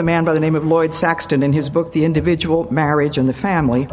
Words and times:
A 0.00 0.04
man 0.04 0.24
by 0.24 0.32
the 0.32 0.38
name 0.38 0.54
of 0.54 0.64
Lloyd 0.64 0.94
Saxton, 0.94 1.42
in 1.42 1.52
his 1.52 1.68
book 1.68 1.90
The 1.90 2.04
Individual, 2.04 2.72
Marriage, 2.72 3.18
and 3.18 3.28
the 3.28 3.34
Family, 3.34 3.88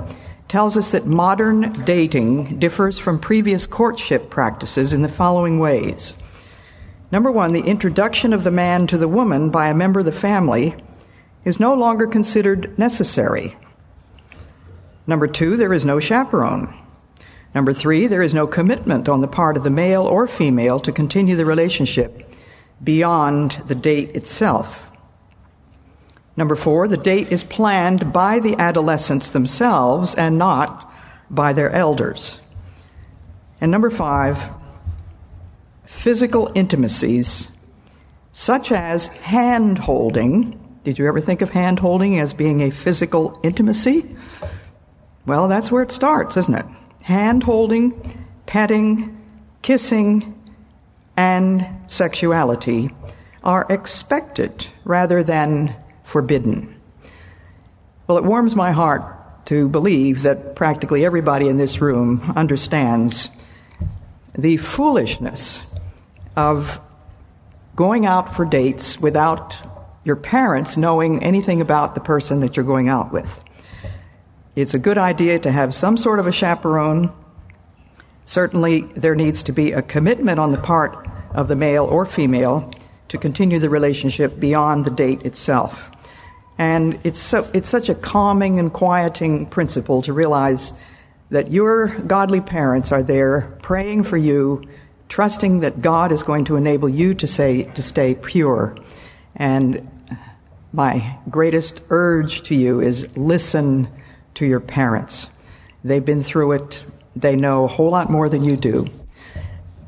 tells 0.47 0.77
us 0.77 0.91
that 0.91 1.07
modern 1.07 1.83
dating 1.83 2.59
differs 2.59 2.99
from 2.99 3.17
previous 3.17 3.65
courtship 3.65 4.29
practices 4.29 4.93
in 4.93 5.01
the 5.01 5.09
following 5.09 5.57
ways. 5.57 6.13
Number 7.11 7.31
one, 7.31 7.53
the 7.53 7.63
introduction 7.63 8.33
of 8.33 8.43
the 8.43 8.51
man 8.51 8.85
to 8.85 8.99
the 8.99 9.07
woman 9.07 9.49
by 9.49 9.67
a 9.67 9.73
member 9.73 10.01
of 10.01 10.05
the 10.05 10.11
family 10.11 10.75
is 11.43 11.59
no 11.59 11.73
longer 11.73 12.05
considered 12.05 12.77
necessary. 12.77 13.57
Number 15.07 15.25
two, 15.25 15.57
there 15.57 15.73
is 15.73 15.85
no 15.85 15.99
chaperone. 15.99 16.71
Number 17.55 17.73
three, 17.73 18.05
there 18.05 18.21
is 18.21 18.33
no 18.33 18.45
commitment 18.45 19.09
on 19.09 19.21
the 19.21 19.27
part 19.27 19.57
of 19.57 19.63
the 19.63 19.71
male 19.71 20.03
or 20.03 20.27
female 20.27 20.79
to 20.81 20.91
continue 20.91 21.35
the 21.35 21.45
relationship 21.45 22.31
beyond 22.83 23.63
the 23.65 23.73
date 23.73 24.15
itself. 24.15 24.91
Number 26.37 26.55
four, 26.55 26.87
the 26.87 26.97
date 26.97 27.31
is 27.31 27.43
planned 27.43 28.11
by 28.11 28.39
the 28.39 28.55
adolescents 28.57 29.29
themselves 29.29 30.15
and 30.15 30.37
not 30.37 30.91
by 31.29 31.53
their 31.53 31.71
elders. 31.71 32.39
And 33.61 33.71
number 33.71 33.89
five, 33.89 34.51
physical 35.85 36.51
intimacies, 36.55 37.49
such 38.31 38.71
as 38.71 39.07
hand 39.07 39.79
holding. 39.79 40.59
Did 40.83 40.99
you 40.99 41.07
ever 41.07 41.21
think 41.21 41.41
of 41.41 41.51
hand 41.51 41.79
holding 41.79 42.19
as 42.19 42.33
being 42.33 42.61
a 42.61 42.69
physical 42.69 43.39
intimacy? 43.41 44.15
Well, 45.25 45.47
that's 45.47 45.71
where 45.71 45.83
it 45.83 45.91
starts, 45.91 46.37
isn't 46.37 46.53
it? 46.53 46.65
Hand 47.01 47.43
holding, 47.43 48.27
petting, 48.45 49.17
kissing, 49.61 50.33
and 51.17 51.65
sexuality 51.87 52.91
are 53.43 53.65
expected 53.69 54.67
rather 54.83 55.23
than 55.23 55.75
forbidden. 56.05 56.79
Well, 58.07 58.17
it 58.17 58.23
warms 58.23 58.55
my 58.55 58.71
heart 58.71 59.45
to 59.47 59.67
believe 59.67 60.21
that 60.21 60.55
practically 60.55 61.03
everybody 61.03 61.47
in 61.47 61.57
this 61.57 61.81
room 61.81 62.33
understands 62.35 63.29
the 64.37 64.57
foolishness 64.57 65.65
of 66.35 66.79
going 67.75 68.05
out 68.05 68.33
for 68.33 68.45
dates 68.45 68.99
without 68.99 69.57
your 70.03 70.15
parents 70.15 70.77
knowing 70.77 71.23
anything 71.23 71.61
about 71.61 71.95
the 71.95 72.01
person 72.01 72.39
that 72.41 72.55
you're 72.55 72.65
going 72.65 72.87
out 72.87 73.11
with. 73.11 73.41
It's 74.55 74.73
a 74.73 74.79
good 74.79 74.97
idea 74.97 75.39
to 75.39 75.51
have 75.51 75.73
some 75.73 75.97
sort 75.97 76.19
of 76.19 76.27
a 76.27 76.31
chaperone. 76.31 77.11
Certainly, 78.25 78.81
there 78.95 79.15
needs 79.15 79.41
to 79.43 79.51
be 79.51 79.71
a 79.71 79.81
commitment 79.81 80.39
on 80.39 80.51
the 80.51 80.57
part 80.57 81.07
of 81.31 81.47
the 81.47 81.55
male 81.55 81.85
or 81.85 82.05
female 82.05 82.71
to 83.07 83.17
continue 83.17 83.59
the 83.59 83.69
relationship 83.69 84.39
beyond 84.39 84.85
the 84.85 84.91
date 84.91 85.23
itself. 85.23 85.91
And 86.57 86.99
it's, 87.03 87.19
so, 87.19 87.49
it's 87.53 87.69
such 87.69 87.89
a 87.89 87.95
calming 87.95 88.59
and 88.59 88.71
quieting 88.71 89.45
principle 89.47 90.01
to 90.03 90.13
realize 90.13 90.73
that 91.29 91.51
your 91.51 91.87
godly 91.87 92.41
parents 92.41 92.91
are 92.91 93.03
there 93.03 93.57
praying 93.61 94.03
for 94.03 94.17
you, 94.17 94.63
trusting 95.09 95.61
that 95.61 95.81
God 95.81 96.11
is 96.11 96.23
going 96.23 96.45
to 96.45 96.55
enable 96.55 96.87
you 96.87 97.13
to, 97.15 97.27
say, 97.27 97.63
to 97.63 97.81
stay 97.81 98.15
pure. 98.15 98.75
And 99.35 99.89
my 100.71 101.17
greatest 101.29 101.81
urge 101.89 102.43
to 102.43 102.55
you 102.55 102.79
is 102.79 103.17
listen 103.17 103.87
to 104.35 104.45
your 104.45 104.59
parents. 104.59 105.27
They've 105.83 106.03
been 106.03 106.23
through 106.23 106.53
it, 106.53 106.85
they 107.15 107.35
know 107.35 107.65
a 107.65 107.67
whole 107.67 107.91
lot 107.91 108.09
more 108.09 108.29
than 108.29 108.43
you 108.43 108.55
do. 108.57 108.87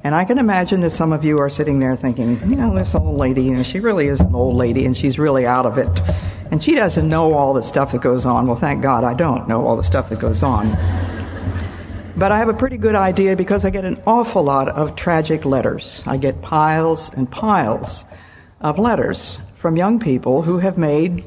And 0.04 0.14
I 0.16 0.26
can 0.26 0.38
imagine 0.38 0.82
that 0.82 0.92
some 0.92 1.12
of 1.12 1.24
you 1.24 1.40
are 1.40 1.50
sitting 1.50 1.80
there 1.80 1.96
thinking, 1.96 2.40
you 2.50 2.56
know, 2.56 2.74
this 2.76 2.96
old 2.96 3.18
lady, 3.18 3.44
you 3.44 3.52
know, 3.52 3.64
she 3.64 3.80
really 3.80 4.08
is 4.08 4.22
an 4.22 4.34
old 4.34 4.56
lady 4.56 4.86
and 4.86 4.96
she's 4.96 5.18
really 5.20 5.46
out 5.46 5.66
of 5.66 5.78
it. 5.78 5.90
And 6.52 6.64
she 6.64 6.76
doesn't 6.76 7.10
know 7.10 7.34
all 7.34 7.54
the 7.54 7.64
stuff 7.64 7.92
that 7.92 8.02
goes 8.02 8.26
on. 8.26 8.48
Well, 8.48 8.56
thank 8.56 8.82
God 8.82 9.04
I 9.04 9.14
don't 9.14 9.48
know 9.48 9.68
all 9.68 9.76
the 9.76 9.84
stuff 9.84 10.10
that 10.10 10.20
goes 10.20 10.44
on. 10.44 10.72
But 12.16 12.32
I 12.32 12.40
have 12.40 12.50
a 12.50 12.54
pretty 12.54 12.78
good 12.78 12.96
idea 12.96 13.36
because 13.36 13.66
I 13.66 13.70
get 13.70 13.86
an 13.86 14.02
awful 14.08 14.44
lot 14.44 14.70
of 14.70 14.96
tragic 14.96 15.46
letters. 15.46 16.04
I 16.08 16.18
get 16.18 16.42
piles 16.42 17.14
and 17.14 17.30
piles 17.30 18.06
of 18.62 18.80
letters 18.80 19.40
from 19.56 19.76
young 19.76 20.00
people 20.00 20.42
who 20.42 20.60
have 20.60 20.78
made 20.78 21.26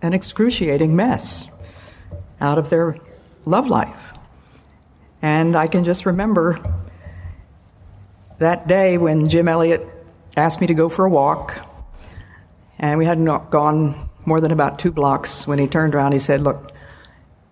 an 0.00 0.12
excruciating 0.14 0.96
mess 0.96 1.46
out 2.40 2.58
of 2.58 2.70
their 2.70 2.96
love 3.44 3.68
life. 3.68 4.12
And 5.20 5.54
I 5.54 5.68
can 5.68 5.84
just 5.84 6.06
remember 6.06 6.60
that 8.42 8.68
day 8.68 8.98
when 8.98 9.28
Jim 9.28 9.48
Elliot 9.48 9.86
asked 10.36 10.60
me 10.60 10.66
to 10.66 10.74
go 10.74 10.88
for 10.88 11.04
a 11.04 11.10
walk, 11.10 11.56
and 12.78 12.98
we 12.98 13.06
hadn't 13.06 13.50
gone 13.50 14.08
more 14.26 14.40
than 14.40 14.50
about 14.50 14.78
two 14.78 14.92
blocks 14.92 15.46
when 15.46 15.58
he 15.58 15.66
turned 15.66 15.94
around. 15.94 16.12
He 16.12 16.18
said, 16.18 16.40
Look, 16.40 16.72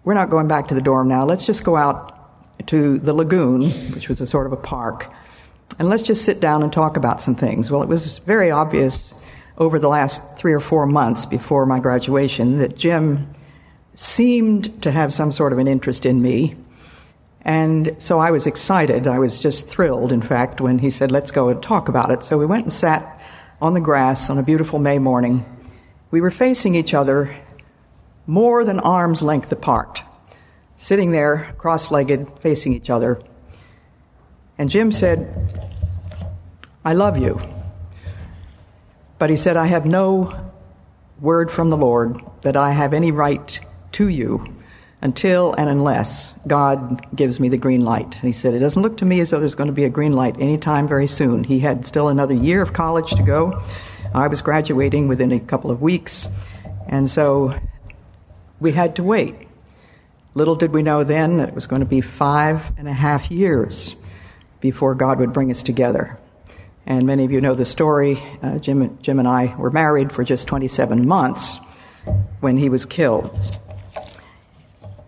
we're 0.05 0.15
not 0.15 0.31
going 0.31 0.49
back 0.49 0.69
to 0.69 0.75
the 0.75 0.81
dorm 0.81 1.09
now. 1.09 1.25
Let's 1.25 1.47
just 1.47 1.65
go 1.65 1.77
out 1.77 2.17
to 2.67 2.99
the 2.99 3.15
lagoon, 3.15 3.71
which 3.93 4.09
was 4.09 4.21
a 4.21 4.27
sort 4.27 4.47
of 4.47 4.53
a 4.53 4.57
park, 4.57 5.13
and 5.79 5.89
let's 5.89 6.03
just 6.03 6.25
sit 6.25 6.41
down 6.41 6.63
and 6.63 6.73
talk 6.73 6.97
about 6.97 7.23
some 7.23 7.35
things. 7.35 7.71
Well, 7.71 7.83
it 7.83 7.89
was 7.89 8.19
very 8.19 8.51
obvious 8.51 9.17
over 9.59 9.79
the 9.79 9.89
last 9.89 10.39
three 10.39 10.53
or 10.53 10.61
four 10.61 10.87
months 10.87 11.27
before 11.27 11.67
my 11.67 11.79
graduation 11.79 12.59
that 12.59 12.77
Jim 12.77 13.31
seemed 13.95 14.83
to 14.83 14.91
have 14.91 15.13
some 15.13 15.31
sort 15.31 15.53
of 15.53 15.59
an 15.59 15.69
interest 15.69 16.07
in 16.07 16.23
me. 16.23 16.57
And 17.43 17.97
so 17.99 18.19
I 18.19 18.31
was 18.31 18.47
excited. 18.47 19.07
I 19.07 19.19
was 19.19 19.41
just 19.41 19.69
thrilled, 19.69 20.13
in 20.13 20.23
fact, 20.23 20.61
when 20.61 20.79
he 20.79 20.91
said, 20.91 21.11
Let's 21.11 21.31
go 21.31 21.49
and 21.49 21.63
talk 21.63 21.89
about 21.89 22.11
it. 22.11 22.23
So 22.23 22.37
we 22.37 22.47
went 22.47 22.65
and 22.65 22.73
sat 22.73 23.21
on 23.61 23.75
the 23.75 23.81
grass 23.81 24.31
on 24.31 24.39
a 24.39 24.43
beautiful 24.43 24.79
May 24.79 24.99
morning 24.99 25.45
we 26.11 26.21
were 26.21 26.31
facing 26.31 26.75
each 26.75 26.93
other 26.93 27.37
more 28.27 28.65
than 28.65 28.81
arm's 28.81 29.23
length 29.23 29.51
apart, 29.53 30.03
sitting 30.77 31.13
there 31.13 31.55
cross 31.57 31.91
legged, 31.91 32.29
facing 32.41 32.73
each 32.73 32.91
other. 32.91 33.21
And 34.59 34.69
Jim 34.69 34.93
said, 34.93 35.69
I 36.85 36.95
love 36.95 37.17
you. 37.17 37.41
But 39.19 39.31
he 39.31 39.37
said, 39.37 39.57
I 39.57 39.67
have 39.67 39.87
no 39.87 40.51
word 41.21 41.51
from 41.51 41.71
the 41.71 41.77
Lord 41.77 42.21
that 42.43 42.57
I 42.57 42.73
have 42.73 42.93
any 42.93 43.13
right 43.13 43.61
to 43.93 44.09
you 44.09 44.57
until 45.03 45.55
and 45.55 45.69
unless 45.69 46.39
God 46.47 47.15
gives 47.15 47.41
me 47.41 47.49
the 47.49 47.57
green 47.57 47.85
light. 47.85 48.17
And 48.17 48.25
he 48.25 48.33
said, 48.33 48.55
It 48.55 48.59
doesn't 48.59 48.83
look 48.83 48.99
to 48.99 49.05
me 49.05 49.21
as 49.21 49.31
though 49.31 49.41
there's 49.41 49.55
going 49.55 49.69
to 49.69 49.75
be 49.75 49.85
a 49.85 49.91
green 49.91 50.13
light 50.13 50.37
anytime 50.39 50.87
very 50.87 51.07
soon. 51.07 51.45
He 51.45 51.61
had 51.61 51.87
still 51.87 52.09
another 52.09 52.35
year 52.35 52.63
of 52.63 52.73
college 52.73 53.11
to 53.13 53.23
go. 53.23 53.63
I 54.15 54.27
was 54.27 54.43
graduating 54.43 55.09
within 55.09 55.33
a 55.33 55.41
couple 55.41 55.71
of 55.71 55.81
weeks, 55.81 56.29
and 56.89 57.09
so 57.09 57.55
we 58.59 58.73
had 58.73 58.97
to 58.97 59.03
wait. 59.03 59.35
Little 60.35 60.55
did 60.55 60.73
we 60.73 60.83
know 60.83 61.03
then 61.05 61.39
that 61.39 61.49
it 61.49 61.55
was 61.55 61.67
going 61.67 61.81
to 61.81 61.87
be 61.87 62.01
five 62.01 62.73
and 62.77 62.89
a 62.89 62.93
half 62.93 63.31
years 63.31 63.97
before 64.61 64.95
God 64.95 65.19
would 65.19 65.33
bring 65.33 65.51
us 65.51 65.63
together. 65.63 66.17
And 66.87 67.07
many 67.07 67.25
of 67.25 67.33
you 67.33 67.41
know 67.41 67.55
the 67.55 67.65
story. 67.65 68.19
Uh, 68.43 68.59
Jim, 68.59 68.99
Jim 69.03 69.19
and 69.19 69.29
I 69.29 69.55
were 69.57 69.71
married 69.71 70.13
for 70.13 70.25
just 70.25 70.47
27 70.47 71.07
months 71.07 71.59
when 72.41 72.57
he 72.57 72.69
was 72.69 72.85
killed. 72.85 73.31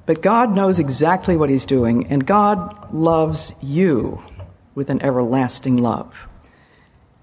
But 0.05 0.23
God 0.23 0.55
knows 0.55 0.79
exactly 0.79 1.37
what 1.37 1.51
He's 1.51 1.67
doing, 1.67 2.07
and 2.09 2.27
God 2.27 2.93
loves 2.93 3.53
you 3.63 4.23
with 4.75 4.91
an 4.91 5.03
everlasting 5.03 5.77
love. 5.77 6.27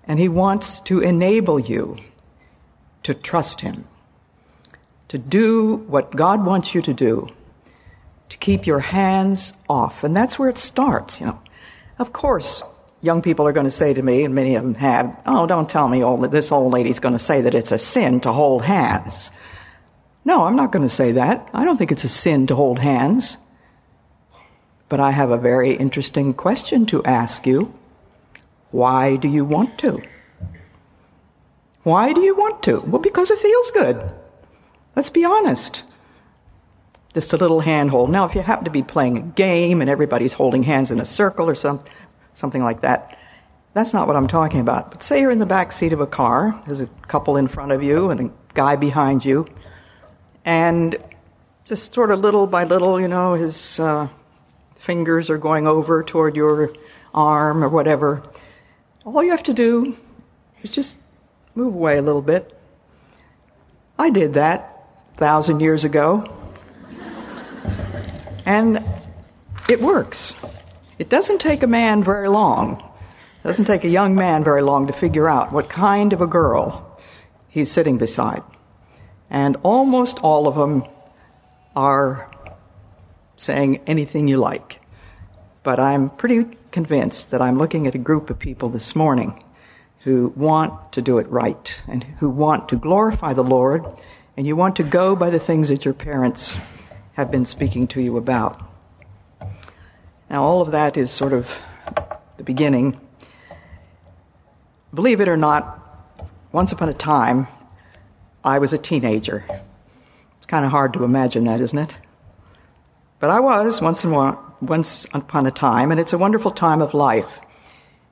And 0.05 0.19
He 0.19 0.29
wants 0.29 0.79
to 0.81 0.99
enable 1.01 1.59
you 1.59 1.97
to 3.03 3.13
trust 3.13 3.61
Him, 3.61 3.85
to 5.09 5.17
do 5.17 5.75
what 5.87 6.15
God 6.15 6.45
wants 6.45 6.73
you 6.73 6.81
to 6.81 6.93
do, 6.93 7.27
to 8.29 8.37
keep 8.37 8.65
your 8.65 8.79
hands 8.79 9.53
off. 9.67 10.03
And 10.03 10.15
that's 10.15 10.39
where 10.39 10.49
it 10.49 10.57
starts, 10.57 11.19
you 11.19 11.27
know. 11.27 11.41
Of 11.97 12.13
course, 12.13 12.63
young 13.01 13.21
people 13.21 13.45
are 13.45 13.51
going 13.51 13.65
to 13.65 13.71
say 13.71 13.93
to 13.93 14.01
me, 14.01 14.23
and 14.23 14.33
many 14.33 14.55
of 14.55 14.63
them 14.63 14.75
have, 14.75 15.19
oh, 15.25 15.47
don't 15.47 15.67
tell 15.67 15.87
me 15.87 16.03
old, 16.03 16.31
this 16.31 16.51
old 16.51 16.71
lady's 16.71 16.99
going 16.99 17.13
to 17.13 17.19
say 17.19 17.41
that 17.41 17.55
it's 17.55 17.71
a 17.71 17.77
sin 17.77 18.21
to 18.21 18.31
hold 18.31 18.63
hands. 18.63 19.31
No, 20.25 20.43
I'm 20.45 20.55
not 20.55 20.71
going 20.71 20.83
to 20.83 20.89
say 20.89 21.11
that. 21.13 21.49
I 21.53 21.65
don't 21.65 21.77
think 21.77 21.91
it's 21.91 22.03
a 22.03 22.09
sin 22.09 22.45
to 22.47 22.55
hold 22.55 22.79
hands. 22.79 23.37
But 24.87 24.99
I 24.99 25.11
have 25.11 25.31
a 25.31 25.37
very 25.37 25.71
interesting 25.73 26.33
question 26.33 26.85
to 26.87 27.03
ask 27.03 27.45
you. 27.47 27.73
Why 28.71 29.15
do 29.15 29.27
you 29.27 29.45
want 29.45 29.77
to? 29.79 30.01
Why 31.83 32.13
do 32.13 32.21
you 32.21 32.35
want 32.35 32.61
to? 32.63 32.81
Well, 32.81 33.01
because 33.01 33.31
it 33.31 33.39
feels 33.39 33.71
good. 33.71 34.13
Let's 34.95 35.09
be 35.09 35.23
honest. 35.25 35.83
just 37.13 37.33
a 37.33 37.37
little 37.37 37.61
handhold. 37.61 38.09
Now, 38.11 38.25
if 38.25 38.35
you 38.35 38.41
happen 38.41 38.65
to 38.65 38.71
be 38.71 38.83
playing 38.83 39.17
a 39.17 39.21
game 39.21 39.81
and 39.81 39.89
everybody's 39.89 40.33
holding 40.33 40.63
hands 40.63 40.91
in 40.91 40.99
a 40.99 41.05
circle 41.05 41.49
or 41.49 41.55
some, 41.55 41.81
something 42.33 42.63
like 42.63 42.81
that, 42.81 43.17
that's 43.73 43.93
not 43.93 44.07
what 44.07 44.15
I'm 44.15 44.27
talking 44.27 44.59
about. 44.59 44.91
But 44.91 45.03
say 45.03 45.21
you're 45.21 45.31
in 45.31 45.39
the 45.39 45.45
back 45.45 45.71
seat 45.71 45.93
of 45.93 45.99
a 45.99 46.07
car, 46.07 46.61
there's 46.65 46.81
a 46.81 46.87
couple 47.07 47.37
in 47.37 47.47
front 47.47 47.71
of 47.71 47.81
you 47.81 48.09
and 48.09 48.19
a 48.29 48.31
guy 48.53 48.75
behind 48.75 49.25
you, 49.25 49.45
and 50.49 50.97
just 51.63 51.93
sort 51.93 52.09
of 52.09 52.21
little 52.21 52.47
by 52.47 52.63
little, 52.63 52.99
you 52.99 53.07
know, 53.07 53.35
his 53.35 53.79
uh, 53.79 54.07
fingers 54.75 55.29
are 55.29 55.37
going 55.37 55.67
over 55.67 56.01
toward 56.01 56.35
your 56.35 56.73
arm 57.13 57.63
or 57.63 57.69
whatever. 57.69 58.23
All 59.05 59.23
you 59.23 59.29
have 59.29 59.43
to 59.43 59.53
do 59.53 59.95
is 60.63 60.71
just 60.71 60.95
move 61.53 61.75
away 61.75 61.97
a 61.97 62.01
little 62.01 62.23
bit. 62.23 62.59
I 63.99 64.09
did 64.09 64.33
that 64.33 64.87
a 65.13 65.17
thousand 65.17 65.59
years 65.59 65.85
ago. 65.85 66.35
And 68.43 68.83
it 69.69 69.79
works. 69.79 70.33
It 70.97 71.09
doesn't 71.09 71.41
take 71.41 71.61
a 71.61 71.67
man 71.67 72.03
very 72.03 72.27
long, 72.27 72.79
it 73.43 73.47
doesn't 73.47 73.65
take 73.65 73.83
a 73.83 73.89
young 73.89 74.15
man 74.15 74.43
very 74.43 74.63
long 74.63 74.87
to 74.87 74.93
figure 74.93 75.29
out 75.29 75.51
what 75.51 75.69
kind 75.69 76.11
of 76.11 76.21
a 76.21 76.27
girl 76.27 76.99
he's 77.49 77.71
sitting 77.71 77.99
beside. 77.99 78.41
And 79.29 79.57
almost 79.63 80.19
all 80.23 80.47
of 80.47 80.55
them 80.55 80.83
are 81.75 82.29
saying 83.37 83.81
anything 83.85 84.27
you 84.27 84.37
like. 84.37 84.81
But 85.63 85.79
I'm 85.79 86.09
pretty 86.09 86.57
convinced 86.71 87.31
that 87.31 87.41
I'm 87.41 87.57
looking 87.57 87.87
at 87.87 87.95
a 87.95 87.99
group 87.99 88.29
of 88.29 88.39
people 88.39 88.69
this 88.69 88.95
morning 88.95 89.43
who 89.99 90.33
want 90.35 90.93
to 90.93 91.01
do 91.01 91.17
it 91.17 91.29
right 91.29 91.81
and 91.87 92.03
who 92.19 92.29
want 92.29 92.69
to 92.69 92.75
glorify 92.75 93.33
the 93.33 93.43
Lord, 93.43 93.85
and 94.37 94.47
you 94.47 94.55
want 94.55 94.75
to 94.77 94.83
go 94.83 95.15
by 95.15 95.29
the 95.29 95.39
things 95.39 95.67
that 95.67 95.83
your 95.83 95.93
parents 95.93 96.55
have 97.13 97.29
been 97.29 97.45
speaking 97.45 97.85
to 97.87 98.01
you 98.01 98.15
about. 98.17 98.61
Now, 100.29 100.43
all 100.43 100.61
of 100.61 100.71
that 100.71 100.95
is 100.95 101.11
sort 101.11 101.33
of 101.33 101.61
the 102.37 102.43
beginning. 102.43 102.99
Believe 104.93 105.19
it 105.19 105.27
or 105.27 105.37
not, 105.37 105.75
once 106.51 106.71
upon 106.71 106.87
a 106.87 106.93
time, 106.93 107.47
I 108.43 108.59
was 108.59 108.73
a 108.73 108.77
teenager. 108.77 109.45
It's 110.37 110.45
kind 110.47 110.65
of 110.65 110.71
hard 110.71 110.93
to 110.93 111.03
imagine 111.03 111.43
that, 111.45 111.61
isn't 111.61 111.77
it? 111.77 111.95
But 113.19 113.29
I 113.29 113.39
was 113.39 113.81
once, 113.81 114.03
in 114.03 114.11
once 114.61 115.05
upon 115.13 115.45
a 115.45 115.51
time, 115.51 115.91
and 115.91 115.99
it's 115.99 116.13
a 116.13 116.17
wonderful 116.17 116.51
time 116.51 116.81
of 116.81 116.93
life. 116.93 117.41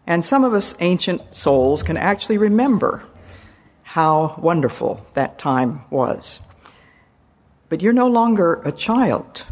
And 0.06 0.24
some 0.24 0.44
of 0.44 0.53
us 0.53 0.75
ancient 0.79 1.35
souls 1.35 1.83
can 1.83 1.97
actually 1.97 2.38
remember 2.38 3.03
how 3.83 4.35
wonderful 4.38 5.06
that 5.13 5.39
time 5.39 5.83
was. 5.89 6.39
But 7.69 7.81
you're 7.81 7.94
no 7.94 8.07
longer 8.07 8.62
a 8.65 8.71
child. 8.71 9.45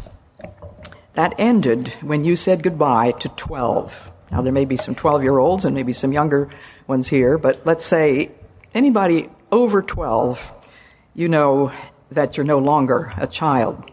That 1.14 1.34
ended 1.38 1.92
when 2.02 2.24
you 2.24 2.36
said 2.36 2.62
goodbye 2.62 3.12
to 3.20 3.28
12. 3.30 4.12
Now, 4.30 4.42
there 4.42 4.52
may 4.52 4.66
be 4.66 4.76
some 4.76 4.94
12 4.94 5.22
year 5.22 5.38
olds 5.38 5.64
and 5.64 5.74
maybe 5.74 5.92
some 5.92 6.12
younger 6.12 6.50
ones 6.86 7.08
here, 7.08 7.38
but 7.38 7.64
let's 7.64 7.84
say 7.84 8.30
anybody 8.74 9.28
over 9.50 9.80
12, 9.80 10.52
you 11.16 11.28
know 11.28 11.72
that 12.10 12.36
you're 12.36 12.44
no 12.44 12.58
longer 12.58 13.14
a 13.16 13.26
child. 13.26 13.90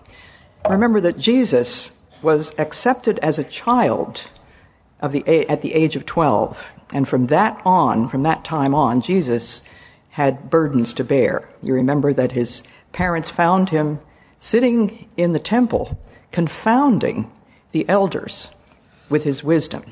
Remember 0.69 0.99
that 0.99 1.17
Jesus 1.17 2.05
was 2.21 2.53
accepted 2.59 3.17
as 3.19 3.39
a 3.39 3.45
child 3.45 4.25
of 4.99 5.13
the, 5.13 5.49
at 5.49 5.61
the 5.61 5.73
age 5.73 5.95
of 5.95 6.05
12. 6.05 6.71
And 6.91 7.07
from 7.07 7.27
that 7.27 7.61
on, 7.65 8.09
from 8.09 8.23
that 8.23 8.43
time 8.43 8.75
on, 8.75 8.99
Jesus 8.99 9.63
had 10.11 10.49
burdens 10.49 10.93
to 10.93 11.03
bear. 11.03 11.49
You 11.61 11.73
remember 11.73 12.13
that 12.13 12.33
his 12.33 12.61
parents 12.91 13.29
found 13.29 13.69
him 13.69 13.99
sitting 14.37 15.07
in 15.15 15.31
the 15.31 15.39
temple, 15.39 15.97
confounding 16.31 17.31
the 17.71 17.87
elders 17.87 18.51
with 19.07 19.23
his 19.23 19.45
wisdom. 19.45 19.83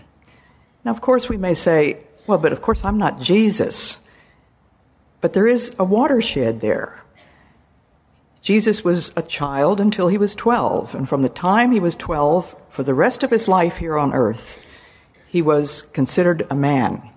Now, 0.83 0.91
of 0.91 0.99
course, 0.99 1.29
we 1.29 1.37
may 1.37 1.53
say, 1.53 1.99
well, 2.27 2.37
but 2.37 2.51
of 2.51 2.61
course, 2.61 2.83
I'm 2.83 2.97
not 2.97 3.21
Jesus. 3.21 4.05
But 5.21 5.31
there 5.31 5.47
is 5.47 5.73
a 5.79 5.85
watershed 5.85 6.59
there. 6.59 7.01
Jesus 8.41 8.83
was 8.83 9.13
a 9.15 9.21
child 9.21 9.79
until 9.79 10.07
he 10.07 10.17
was 10.17 10.33
12, 10.33 10.95
and 10.95 11.07
from 11.07 11.21
the 11.21 11.29
time 11.29 11.71
he 11.71 11.79
was 11.79 11.95
12, 11.95 12.55
for 12.69 12.81
the 12.81 12.95
rest 12.95 13.21
of 13.21 13.29
his 13.29 13.47
life 13.47 13.77
here 13.77 13.97
on 13.97 14.13
earth, 14.13 14.59
he 15.27 15.41
was 15.41 15.83
considered 15.83 16.47
a 16.49 16.55
man. 16.55 17.07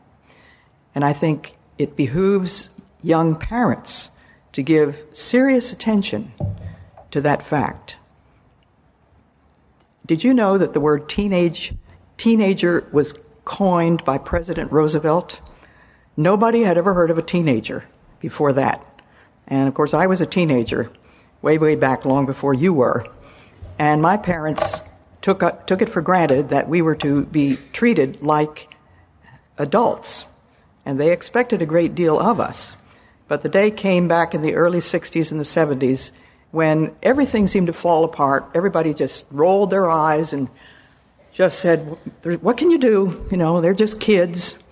And 0.95 1.03
I 1.05 1.15
think 1.15 1.55
it 1.79 1.97
behooves 1.97 2.81
young 3.03 3.37
parents 3.37 4.11
to 4.53 4.63
give 4.63 5.03
serious 5.13 5.73
attention 5.73 6.33
to 7.11 7.21
that 7.23 7.43
fact. 7.43 7.97
Did 10.07 10.23
you 10.23 10.35
know 10.35 10.59
that 10.59 10.75
the 10.75 10.81
word 10.81 11.09
teenage, 11.09 11.73
teenager 12.19 12.87
was 12.93 13.19
coined 13.47 14.05
by 14.05 14.19
President 14.19 14.71
Roosevelt? 14.71 15.41
Nobody 16.17 16.63
had 16.63 16.77
ever 16.77 16.93
heard 16.93 17.11
of 17.11 17.17
a 17.17 17.23
teenager 17.23 17.85
before 18.21 18.53
that. 18.53 18.85
And 19.47 19.67
of 19.67 19.75
course, 19.75 19.95
I 19.95 20.07
was 20.07 20.21
a 20.21 20.27
teenager 20.27 20.91
way, 21.45 21.59
way 21.59 21.77
back 21.77 22.05
long 22.05 22.27
before 22.27 22.55
you 22.55 22.73
were. 22.73 23.07
And 23.79 24.03
my 24.03 24.17
parents 24.17 24.83
took, 25.21 25.43
uh, 25.43 25.53
took 25.53 25.83
it 25.83 25.89
for 25.89 26.03
granted 26.03 26.49
that 26.49 26.69
we 26.69 26.83
were 26.83 26.97
to 26.97 27.27
be 27.27 27.59
treated 27.73 28.23
like 28.23 28.75
adults. 29.59 30.25
And 30.85 30.99
they 30.99 31.13
expected 31.13 31.63
a 31.63 31.67
great 31.67 31.95
deal 31.95 32.19
of 32.19 32.41
us. 32.41 32.77
But 33.29 33.43
the 33.43 33.49
day 33.49 33.71
came 33.71 34.09
back 34.09 34.35
in 34.35 34.43
the 34.43 34.55
early 34.55 34.81
60s 34.81 35.31
and 35.31 35.39
the 35.39 35.45
70s 35.45 36.13
when 36.51 36.95
everything 37.03 37.49
seemed 37.49 37.67
to 37.67 37.73
fall 37.73 38.05
apart, 38.05 38.49
everybody 38.55 38.95
just 38.95 39.27
rolled 39.33 39.71
their 39.71 39.91
eyes 39.91 40.33
and 40.33 40.49
just 41.33 41.59
said, 41.59 41.99
What 42.23 42.57
can 42.57 42.71
you 42.71 42.79
do? 42.79 43.27
You 43.29 43.37
know, 43.37 43.61
they're 43.61 43.75
just 43.75 43.99
kids. 43.99 44.63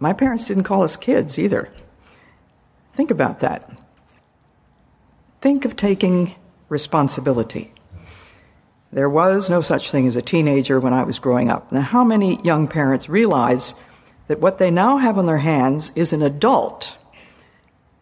My 0.00 0.12
parents 0.12 0.46
didn't 0.46 0.64
call 0.64 0.82
us 0.82 0.96
kids 0.96 1.38
either. 1.38 1.70
Think 2.94 3.12
about 3.12 3.38
that. 3.38 3.70
Think 5.40 5.64
of 5.64 5.76
taking 5.76 6.34
responsibility. 6.68 7.72
There 8.90 9.08
was 9.08 9.50
no 9.50 9.60
such 9.60 9.90
thing 9.90 10.06
as 10.06 10.16
a 10.16 10.22
teenager 10.22 10.80
when 10.80 10.92
I 10.92 11.04
was 11.04 11.18
growing 11.18 11.50
up. 11.50 11.70
Now, 11.70 11.82
how 11.82 12.04
many 12.04 12.40
young 12.42 12.66
parents 12.66 13.08
realize 13.08 13.74
that 14.28 14.40
what 14.40 14.58
they 14.58 14.70
now 14.70 14.98
have 14.98 15.18
on 15.18 15.26
their 15.26 15.38
hands 15.38 15.92
is 15.94 16.12
an 16.12 16.22
adult, 16.22 16.98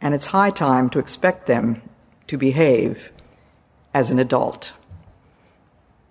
and 0.01 0.15
it's 0.15 0.27
high 0.27 0.51
time 0.51 0.89
to 0.91 0.99
expect 0.99 1.47
them 1.47 1.83
to 2.27 2.37
behave 2.37 3.13
as 3.93 4.11
an 4.11 4.19
adult. 4.19 4.73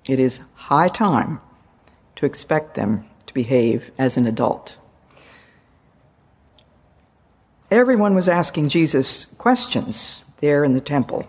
It 0.09 0.19
is 0.19 0.43
high 0.55 0.89
time 0.89 1.41
to 2.15 2.25
expect 2.25 2.75
them 2.75 3.05
to 3.27 3.33
behave 3.33 3.91
as 3.97 4.17
an 4.17 4.25
adult. 4.25 4.77
Everyone 7.71 8.15
was 8.15 8.29
asking 8.29 8.69
Jesus 8.69 9.25
questions 9.25 10.24
there 10.45 10.63
in 10.63 10.73
the 10.73 10.81
temple, 10.81 11.25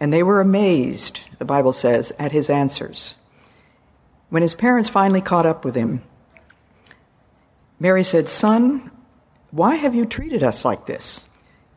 and 0.00 0.12
they 0.12 0.22
were 0.22 0.40
amazed, 0.40 1.20
the 1.38 1.44
Bible 1.44 1.74
says, 1.74 2.10
at 2.18 2.32
his 2.32 2.48
answers. 2.48 3.14
When 4.30 4.40
his 4.40 4.54
parents 4.54 4.88
finally 4.88 5.20
caught 5.20 5.44
up 5.44 5.62
with 5.62 5.74
him, 5.74 6.02
Mary 7.78 8.02
said, 8.02 8.30
Son, 8.30 8.90
why 9.50 9.74
have 9.74 9.94
you 9.94 10.06
treated 10.06 10.42
us 10.42 10.64
like 10.64 10.86
this? 10.86 11.28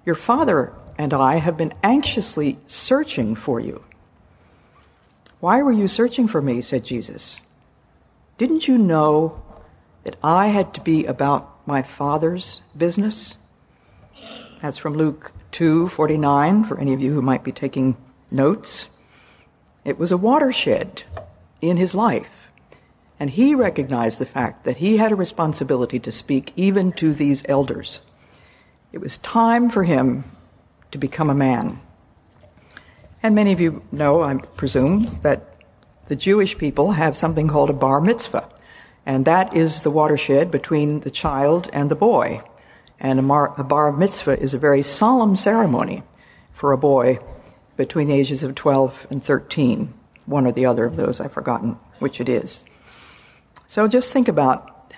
Your 0.05 0.15
father 0.15 0.73
and 0.97 1.13
I 1.13 1.35
have 1.35 1.57
been 1.57 1.73
anxiously 1.83 2.57
searching 2.65 3.35
for 3.35 3.59
you. 3.59 3.83
Why 5.41 5.61
were 5.61 5.73
you 5.73 5.89
searching 5.89 6.29
for 6.29 6.41
me? 6.41 6.61
said 6.61 6.85
Jesus. 6.85 7.41
Didn't 8.37 8.69
you 8.69 8.77
know 8.77 9.43
that 10.05 10.15
I 10.23 10.47
had 10.47 10.73
to 10.75 10.81
be 10.81 11.05
about 11.05 11.67
my 11.67 11.81
Father's 11.81 12.61
business? 12.77 13.35
That's 14.61 14.77
from 14.77 14.95
Luke 14.95 15.33
2:49 15.51 16.63
for 16.63 16.79
any 16.79 16.93
of 16.93 17.01
you 17.01 17.13
who 17.13 17.21
might 17.21 17.43
be 17.43 17.51
taking 17.51 17.97
notes. 18.31 18.97
It 19.83 19.97
was 19.97 20.11
a 20.11 20.17
watershed 20.17 21.03
in 21.61 21.77
his 21.77 21.95
life. 21.95 22.47
And 23.19 23.31
he 23.31 23.53
recognized 23.53 24.19
the 24.19 24.25
fact 24.25 24.63
that 24.63 24.77
he 24.77 24.97
had 24.97 25.11
a 25.11 25.15
responsibility 25.15 25.99
to 25.99 26.11
speak 26.11 26.53
even 26.55 26.91
to 26.93 27.13
these 27.13 27.43
elders. 27.49 28.01
It 28.93 28.99
was 29.01 29.17
time 29.17 29.69
for 29.69 29.83
him 29.83 30.23
to 30.91 30.97
become 30.97 31.29
a 31.29 31.35
man. 31.35 31.81
And 33.21 33.35
many 33.35 33.51
of 33.51 33.59
you 33.59 33.81
know, 33.91 34.21
I 34.21 34.35
presume, 34.35 35.19
that 35.21 35.57
the 36.05 36.15
Jewish 36.15 36.57
people 36.57 36.93
have 36.93 37.17
something 37.17 37.47
called 37.47 37.69
a 37.69 37.73
bar 37.73 37.99
mitzvah, 37.99 38.47
and 39.05 39.25
that 39.25 39.53
is 39.53 39.81
the 39.81 39.91
watershed 39.91 40.49
between 40.49 41.01
the 41.01 41.11
child 41.11 41.69
and 41.73 41.91
the 41.91 41.95
boy. 41.95 42.41
And 42.99 43.19
a, 43.19 43.21
mar- 43.21 43.53
a 43.57 43.63
bar 43.63 43.91
mitzvah 43.91 44.39
is 44.39 44.53
a 44.53 44.59
very 44.59 44.81
solemn 44.81 45.35
ceremony 45.35 46.03
for 46.51 46.71
a 46.71 46.77
boy 46.77 47.19
between 47.77 48.07
the 48.07 48.13
ages 48.13 48.43
of 48.43 48.55
12 48.55 49.07
and 49.09 49.23
13. 49.23 49.93
One 50.25 50.45
or 50.45 50.51
the 50.51 50.65
other 50.65 50.85
of 50.85 50.95
those, 50.95 51.21
I've 51.21 51.31
forgotten 51.31 51.77
which 51.99 52.19
it 52.19 52.29
is. 52.29 52.63
So 53.67 53.87
just 53.87 54.11
think 54.11 54.27
about 54.27 54.93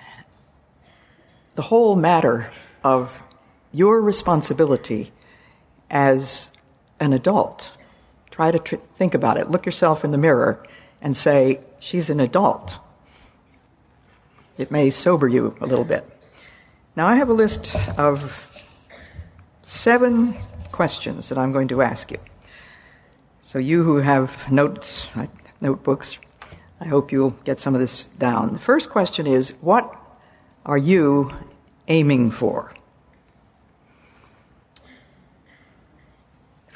the 1.54 1.62
whole 1.62 1.94
matter 1.94 2.50
of 2.82 3.22
your 3.72 4.00
responsibility 4.00 5.12
as 5.90 6.56
an 6.98 7.12
adult 7.12 7.72
Try 8.32 8.50
to 8.50 8.58
tr- 8.58 8.76
think 8.96 9.14
about 9.14 9.36
it. 9.36 9.50
Look 9.50 9.66
yourself 9.66 10.04
in 10.04 10.10
the 10.10 10.18
mirror 10.18 10.66
and 11.00 11.16
say, 11.16 11.60
She's 11.78 12.08
an 12.10 12.18
adult. 12.18 12.78
It 14.56 14.70
may 14.70 14.90
sober 14.90 15.28
you 15.28 15.54
a 15.60 15.66
little 15.66 15.84
bit. 15.84 16.08
Now, 16.94 17.06
I 17.06 17.16
have 17.16 17.30
a 17.30 17.32
list 17.32 17.74
of 17.98 18.48
seven 19.62 20.34
questions 20.72 21.30
that 21.30 21.38
I'm 21.38 21.50
going 21.50 21.68
to 21.68 21.80
ask 21.80 22.10
you. 22.10 22.18
So, 23.40 23.58
you 23.58 23.82
who 23.82 23.96
have 23.96 24.52
notes, 24.52 25.08
uh, 25.16 25.26
notebooks, 25.62 26.18
I 26.80 26.84
hope 26.84 27.10
you'll 27.10 27.30
get 27.44 27.60
some 27.60 27.74
of 27.74 27.80
this 27.80 28.04
down. 28.04 28.52
The 28.52 28.58
first 28.58 28.90
question 28.90 29.26
is 29.26 29.54
What 29.62 29.96
are 30.66 30.76
you 30.76 31.34
aiming 31.88 32.30
for? 32.30 32.74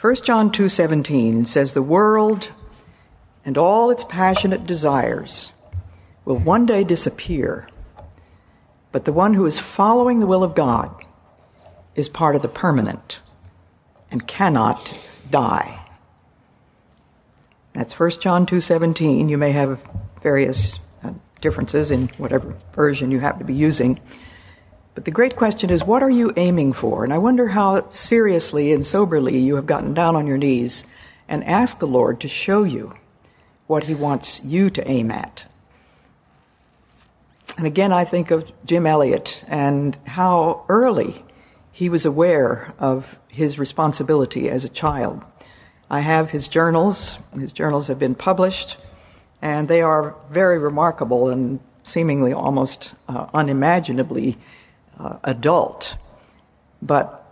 1 0.00 0.14
John 0.24 0.50
2:17 0.50 1.46
says 1.46 1.74
the 1.74 1.82
world 1.82 2.52
and 3.44 3.58
all 3.58 3.90
its 3.90 4.04
passionate 4.04 4.66
desires 4.66 5.52
will 6.24 6.38
one 6.38 6.64
day 6.64 6.84
disappear 6.84 7.68
but 8.92 9.04
the 9.04 9.12
one 9.12 9.34
who 9.34 9.46
is 9.46 9.58
following 9.58 10.20
the 10.20 10.26
will 10.26 10.44
of 10.44 10.54
God 10.54 11.04
is 11.94 12.08
part 12.08 12.36
of 12.36 12.42
the 12.42 12.48
permanent 12.48 13.20
and 14.10 14.26
cannot 14.26 14.96
die. 15.30 15.80
That's 17.72 17.98
1 17.98 18.22
John 18.22 18.46
2:17. 18.46 19.28
You 19.28 19.36
may 19.36 19.52
have 19.52 19.80
various 20.22 20.78
uh, 21.04 21.12
differences 21.40 21.90
in 21.90 22.08
whatever 22.16 22.54
version 22.74 23.10
you 23.10 23.20
happen 23.20 23.40
to 23.40 23.44
be 23.44 23.54
using. 23.54 24.00
But 24.94 25.04
the 25.04 25.10
great 25.10 25.36
question 25.36 25.68
is, 25.68 25.84
what 25.84 26.02
are 26.02 26.10
you 26.10 26.32
aiming 26.36 26.72
for? 26.72 27.04
And 27.04 27.12
I 27.12 27.18
wonder 27.18 27.48
how 27.48 27.86
seriously 27.90 28.72
and 28.72 28.84
soberly 28.84 29.38
you 29.38 29.56
have 29.56 29.66
gotten 29.66 29.92
down 29.92 30.16
on 30.16 30.26
your 30.26 30.38
knees 30.38 30.86
and 31.28 31.44
asked 31.44 31.80
the 31.80 31.86
Lord 31.86 32.18
to 32.20 32.28
show 32.28 32.64
you 32.64 32.94
what 33.66 33.84
He 33.84 33.94
wants 33.94 34.42
you 34.42 34.70
to 34.70 34.88
aim 34.88 35.10
at. 35.10 35.44
And 37.56 37.66
again, 37.66 37.92
I 37.92 38.04
think 38.04 38.30
of 38.30 38.52
Jim 38.66 38.86
Elliot 38.86 39.44
and 39.48 39.96
how 40.06 40.64
early 40.68 41.24
he 41.72 41.88
was 41.88 42.04
aware 42.04 42.70
of 42.78 43.18
his 43.28 43.58
responsibility 43.58 44.48
as 44.48 44.64
a 44.64 44.68
child. 44.68 45.24
I 45.90 46.00
have 46.00 46.30
his 46.30 46.48
journals. 46.48 47.18
His 47.34 47.52
journals 47.52 47.88
have 47.88 47.98
been 47.98 48.14
published, 48.14 48.76
and 49.40 49.68
they 49.68 49.80
are 49.82 50.16
very 50.30 50.58
remarkable 50.58 51.28
and 51.28 51.60
seemingly 51.82 52.32
almost 52.32 52.94
uh, 53.08 53.28
unimaginably 53.32 54.36
uh, 54.98 55.18
adult, 55.22 55.96
but 56.82 57.22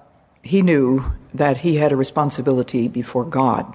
he 0.42 0.62
knew 0.62 1.12
that 1.32 1.58
he 1.58 1.76
had 1.76 1.90
a 1.90 1.96
responsibility 1.96 2.86
before 2.86 3.24
God, 3.24 3.74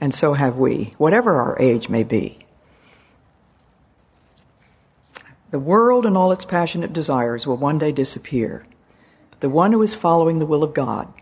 and 0.00 0.14
so 0.14 0.34
have 0.34 0.56
we, 0.56 0.94
whatever 0.98 1.40
our 1.40 1.58
age 1.58 1.88
may 1.88 2.04
be. 2.04 2.43
The 5.54 5.60
world 5.60 6.04
and 6.04 6.16
all 6.16 6.32
its 6.32 6.44
passionate 6.44 6.92
desires 6.92 7.46
will 7.46 7.56
one 7.56 7.78
day 7.78 7.92
disappear, 7.92 8.64
but 9.30 9.38
the 9.38 9.48
one 9.48 9.70
who 9.70 9.82
is 9.82 9.94
following 9.94 10.40
the 10.40 10.46
will 10.46 10.64
of 10.64 10.74
God 10.74 11.14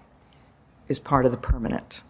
is 0.89 0.99
part 0.99 1.27
of 1.27 1.33
the 1.33 1.37
permanent. 1.37 2.01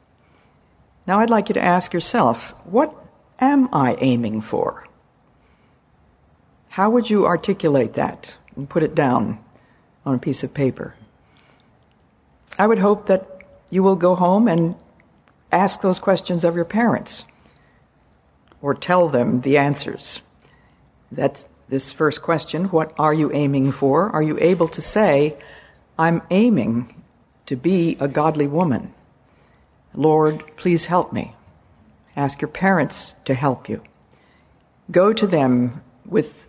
Now, 1.05 1.19
I'd 1.19 1.31
like 1.31 1.49
you 1.49 1.55
to 1.55 1.61
ask 1.61 1.93
yourself 1.93 2.55
what 2.63 2.95
am 3.41 3.69
I 3.73 3.97
aiming 3.99 4.43
for? 4.43 4.87
How 6.69 6.91
would 6.91 7.11
you 7.11 7.27
articulate 7.27 7.95
that 7.95 8.39
and 8.55 8.71
put 8.71 8.85
it 8.85 8.95
down 8.95 9.41
on 10.07 10.15
a 10.15 10.19
piece 10.19 10.45
of 10.45 10.55
paper. 10.55 10.95
I 12.57 12.69
would 12.69 12.79
hope 12.79 13.07
that 13.07 13.27
you 13.69 13.83
will 13.83 13.97
go 13.97 14.15
home 14.15 14.47
and 14.47 14.77
ask 15.51 15.81
those 15.81 15.99
questions 15.99 16.45
of 16.45 16.55
your 16.55 16.65
parents 16.65 17.25
or 18.61 18.75
tell 18.75 19.09
them 19.09 19.41
the 19.41 19.59
answers. 19.59 20.23
That's 21.11 21.49
this 21.69 21.93
first 21.93 22.23
question 22.23 22.65
what 22.67 22.93
are 22.99 23.15
you 23.15 23.33
aiming 23.33 23.73
for? 23.73 24.11
Are 24.11 24.23
you 24.23 24.39
able 24.41 24.69
to 24.69 24.83
say, 24.83 25.37
I'm 25.99 26.23
aiming 26.31 27.03
to 27.47 27.57
be 27.57 27.97
a 28.01 28.09
godly 28.09 28.47
woman? 28.47 28.93
Lord, 29.95 30.57
please 30.57 30.87
help 30.87 31.13
me. 31.13 31.35
Ask 32.17 32.41
your 32.41 32.51
parents 32.51 33.15
to 33.25 33.35
help 33.35 33.69
you. 33.69 33.83
Go 34.91 35.13
to 35.13 35.27
them 35.27 35.83
with 36.05 36.47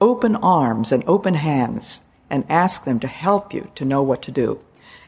open 0.00 0.36
arms 0.36 0.90
and 0.90 1.04
open 1.06 1.34
hands 1.34 2.00
and 2.28 2.44
ask 2.48 2.84
them 2.84 2.98
to 3.00 3.06
help 3.06 3.52
you 3.52 3.70
to 3.74 3.84
know 3.84 4.02
what 4.02 4.22
to 4.22 4.30
do. 4.32 4.58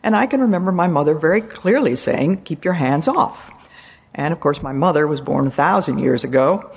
And 0.03 0.15
I 0.15 0.27
can 0.27 0.41
remember 0.41 0.71
my 0.71 0.87
mother 0.87 1.15
very 1.15 1.41
clearly 1.41 1.97
saying, 1.97 2.41
keep 2.41 2.65
your 2.65 2.75
hands 2.75 3.09
off. 3.09 3.51
And 4.15 4.33
of 4.33 4.39
course, 4.39 4.63
my 4.63 4.73
mother 4.73 5.07
was 5.07 5.21
born 5.21 5.47
a 5.47 5.51
thousand 5.51 5.99
years 5.99 6.23
ago, 6.23 6.71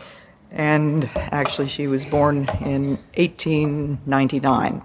and 0.52 1.10
actually, 1.16 1.68
she 1.68 1.88
was 1.88 2.06
born 2.06 2.50
in 2.62 2.98
1899. 3.16 4.82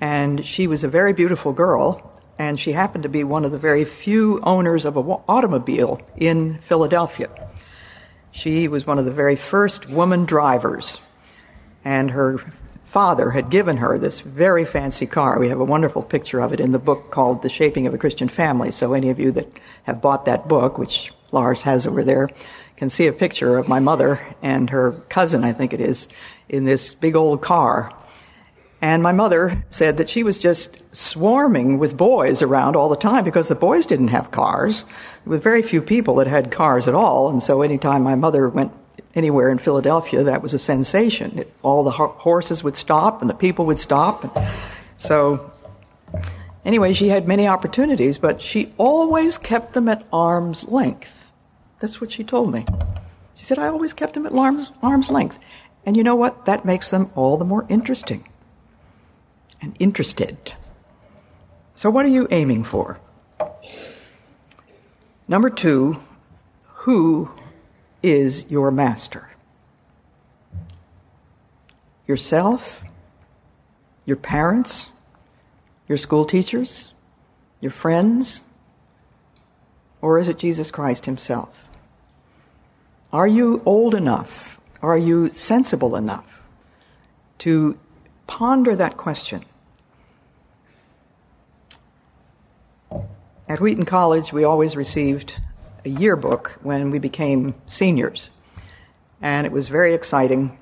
And 0.00 0.44
she 0.44 0.66
was 0.66 0.82
a 0.82 0.88
very 0.88 1.12
beautiful 1.12 1.52
girl, 1.52 2.18
and 2.38 2.58
she 2.58 2.72
happened 2.72 3.02
to 3.02 3.08
be 3.08 3.22
one 3.22 3.44
of 3.44 3.52
the 3.52 3.58
very 3.58 3.84
few 3.84 4.40
owners 4.42 4.84
of 4.84 4.96
an 4.96 5.04
automobile 5.28 6.00
in 6.16 6.58
Philadelphia. 6.58 7.28
She 8.32 8.68
was 8.68 8.86
one 8.86 8.98
of 8.98 9.04
the 9.04 9.12
very 9.12 9.36
first 9.36 9.90
woman 9.90 10.24
drivers, 10.24 11.00
and 11.84 12.12
her 12.12 12.38
father 12.84 13.30
had 13.30 13.50
given 13.50 13.76
her 13.76 13.98
this 13.98 14.20
very 14.20 14.64
fancy 14.64 15.06
car. 15.06 15.38
We 15.38 15.48
have 15.48 15.60
a 15.60 15.64
wonderful 15.64 16.02
picture 16.02 16.40
of 16.40 16.52
it 16.52 16.60
in 16.60 16.72
the 16.72 16.78
book 16.78 17.10
called 17.10 17.42
The 17.42 17.48
Shaping 17.48 17.86
of 17.86 17.94
a 17.94 17.98
Christian 17.98 18.28
Family. 18.28 18.70
So 18.70 18.94
any 18.94 19.10
of 19.10 19.20
you 19.20 19.30
that 19.32 19.48
have 19.84 20.00
bought 20.00 20.24
that 20.24 20.48
book, 20.48 20.78
which 20.78 21.12
Lars 21.32 21.62
has 21.62 21.86
over 21.86 22.02
there, 22.02 22.28
can 22.80 22.88
see 22.88 23.06
a 23.06 23.12
picture 23.12 23.58
of 23.58 23.68
my 23.68 23.78
mother 23.78 24.18
and 24.40 24.70
her 24.70 24.92
cousin, 25.10 25.44
I 25.44 25.52
think 25.52 25.74
it 25.74 25.82
is, 25.82 26.08
in 26.48 26.64
this 26.64 26.94
big 26.94 27.14
old 27.14 27.42
car. 27.42 27.92
And 28.80 29.02
my 29.02 29.12
mother 29.12 29.62
said 29.68 29.98
that 29.98 30.08
she 30.08 30.22
was 30.22 30.38
just 30.38 30.96
swarming 30.96 31.76
with 31.76 31.94
boys 31.94 32.40
around 32.40 32.76
all 32.76 32.88
the 32.88 32.96
time 32.96 33.22
because 33.22 33.48
the 33.48 33.54
boys 33.54 33.84
didn't 33.84 34.08
have 34.08 34.30
cars. 34.30 34.86
There 35.26 35.32
were 35.32 35.36
very 35.36 35.60
few 35.60 35.82
people 35.82 36.14
that 36.16 36.26
had 36.26 36.50
cars 36.50 36.88
at 36.88 36.94
all. 36.94 37.28
And 37.28 37.42
so 37.42 37.60
anytime 37.60 38.02
my 38.02 38.14
mother 38.14 38.48
went 38.48 38.72
anywhere 39.14 39.50
in 39.50 39.58
Philadelphia, 39.58 40.22
that 40.22 40.40
was 40.40 40.54
a 40.54 40.58
sensation. 40.58 41.40
It, 41.40 41.52
all 41.62 41.84
the 41.84 41.90
ho- 41.90 42.16
horses 42.16 42.64
would 42.64 42.78
stop 42.78 43.20
and 43.20 43.28
the 43.28 43.34
people 43.34 43.66
would 43.66 43.76
stop. 43.76 44.38
So, 44.96 45.52
anyway, 46.64 46.94
she 46.94 47.08
had 47.08 47.28
many 47.28 47.46
opportunities, 47.46 48.16
but 48.16 48.40
she 48.40 48.72
always 48.78 49.36
kept 49.36 49.74
them 49.74 49.86
at 49.86 50.06
arm's 50.10 50.64
length. 50.64 51.19
That's 51.80 52.00
what 52.00 52.12
she 52.12 52.22
told 52.22 52.52
me. 52.52 52.64
She 53.34 53.44
said, 53.44 53.58
I 53.58 53.68
always 53.68 53.92
kept 53.92 54.14
them 54.14 54.26
at 54.26 54.32
arm's, 54.32 54.70
arm's 54.82 55.10
length. 55.10 55.38
And 55.84 55.96
you 55.96 56.04
know 56.04 56.14
what? 56.14 56.44
That 56.44 56.64
makes 56.64 56.90
them 56.90 57.10
all 57.14 57.36
the 57.36 57.44
more 57.44 57.66
interesting 57.68 58.28
and 59.60 59.74
interested. 59.78 60.54
So, 61.74 61.88
what 61.90 62.04
are 62.04 62.10
you 62.10 62.28
aiming 62.30 62.64
for? 62.64 63.00
Number 65.26 65.48
two, 65.48 66.00
who 66.66 67.30
is 68.02 68.50
your 68.50 68.70
master? 68.70 69.30
Yourself? 72.06 72.84
Your 74.04 74.16
parents? 74.16 74.90
Your 75.88 75.96
school 75.96 76.24
teachers? 76.24 76.92
Your 77.60 77.70
friends? 77.70 78.42
Or 80.02 80.18
is 80.18 80.28
it 80.28 80.38
Jesus 80.38 80.70
Christ 80.70 81.06
Himself? 81.06 81.69
Are 83.12 83.26
you 83.26 83.60
old 83.66 83.96
enough? 83.96 84.60
Are 84.82 84.96
you 84.96 85.30
sensible 85.30 85.96
enough 85.96 86.40
to 87.38 87.76
ponder 88.28 88.76
that 88.76 88.96
question? 88.96 89.44
At 93.48 93.58
Wheaton 93.58 93.84
College, 93.84 94.32
we 94.32 94.44
always 94.44 94.76
received 94.76 95.40
a 95.84 95.88
yearbook 95.88 96.60
when 96.62 96.92
we 96.92 97.00
became 97.00 97.54
seniors. 97.66 98.30
And 99.20 99.44
it 99.44 99.52
was 99.52 99.66
very 99.66 99.92
exciting 99.92 100.56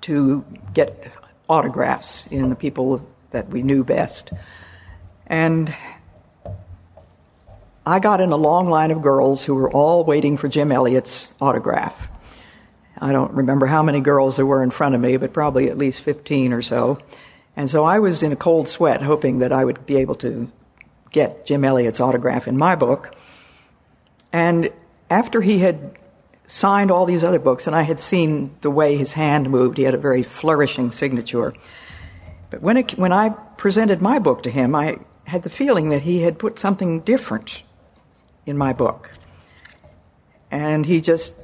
to 0.00 0.42
get 0.72 1.12
autographs 1.46 2.26
in 2.28 2.48
the 2.48 2.56
people 2.56 3.06
that 3.32 3.50
we 3.50 3.62
knew 3.62 3.84
best. 3.84 4.32
And 5.26 5.74
I 7.86 7.98
got 7.98 8.20
in 8.20 8.30
a 8.30 8.36
long 8.36 8.68
line 8.68 8.90
of 8.90 9.00
girls 9.00 9.44
who 9.44 9.54
were 9.54 9.70
all 9.70 10.04
waiting 10.04 10.36
for 10.36 10.48
Jim 10.48 10.70
Elliot's 10.70 11.32
autograph. 11.40 12.08
I 12.98 13.12
don't 13.12 13.32
remember 13.32 13.66
how 13.66 13.82
many 13.82 14.00
girls 14.00 14.36
there 14.36 14.44
were 14.44 14.62
in 14.62 14.70
front 14.70 14.94
of 14.94 15.00
me, 15.00 15.16
but 15.16 15.32
probably 15.32 15.70
at 15.70 15.78
least 15.78 16.02
15 16.02 16.52
or 16.52 16.60
so. 16.60 16.98
And 17.56 17.70
so 17.70 17.84
I 17.84 17.98
was 17.98 18.22
in 18.22 18.32
a 18.32 18.36
cold 18.36 18.68
sweat, 18.68 19.00
hoping 19.00 19.38
that 19.38 19.52
I 19.52 19.64
would 19.64 19.86
be 19.86 19.96
able 19.96 20.14
to 20.16 20.52
get 21.10 21.46
Jim 21.46 21.64
Elliot's 21.64 22.00
autograph 22.00 22.46
in 22.46 22.58
my 22.58 22.76
book. 22.76 23.14
And 24.30 24.70
after 25.08 25.40
he 25.40 25.60
had 25.60 25.98
signed 26.46 26.90
all 26.90 27.06
these 27.06 27.24
other 27.24 27.38
books, 27.38 27.66
and 27.66 27.74
I 27.74 27.82
had 27.82 27.98
seen 27.98 28.54
the 28.60 28.70
way 28.70 28.96
his 28.96 29.14
hand 29.14 29.48
moved, 29.48 29.78
he 29.78 29.84
had 29.84 29.94
a 29.94 29.98
very 29.98 30.22
flourishing 30.22 30.90
signature. 30.90 31.54
But 32.50 32.60
when, 32.60 32.76
it, 32.76 32.98
when 32.98 33.12
I 33.12 33.30
presented 33.30 34.02
my 34.02 34.18
book 34.18 34.42
to 34.42 34.50
him, 34.50 34.74
I 34.74 34.98
had 35.24 35.44
the 35.44 35.50
feeling 35.50 35.88
that 35.88 36.02
he 36.02 36.22
had 36.22 36.38
put 36.38 36.58
something 36.58 37.00
different 37.00 37.62
in 38.46 38.56
my 38.56 38.72
book. 38.72 39.12
and 40.50 40.84
he 40.84 41.00
just 41.00 41.34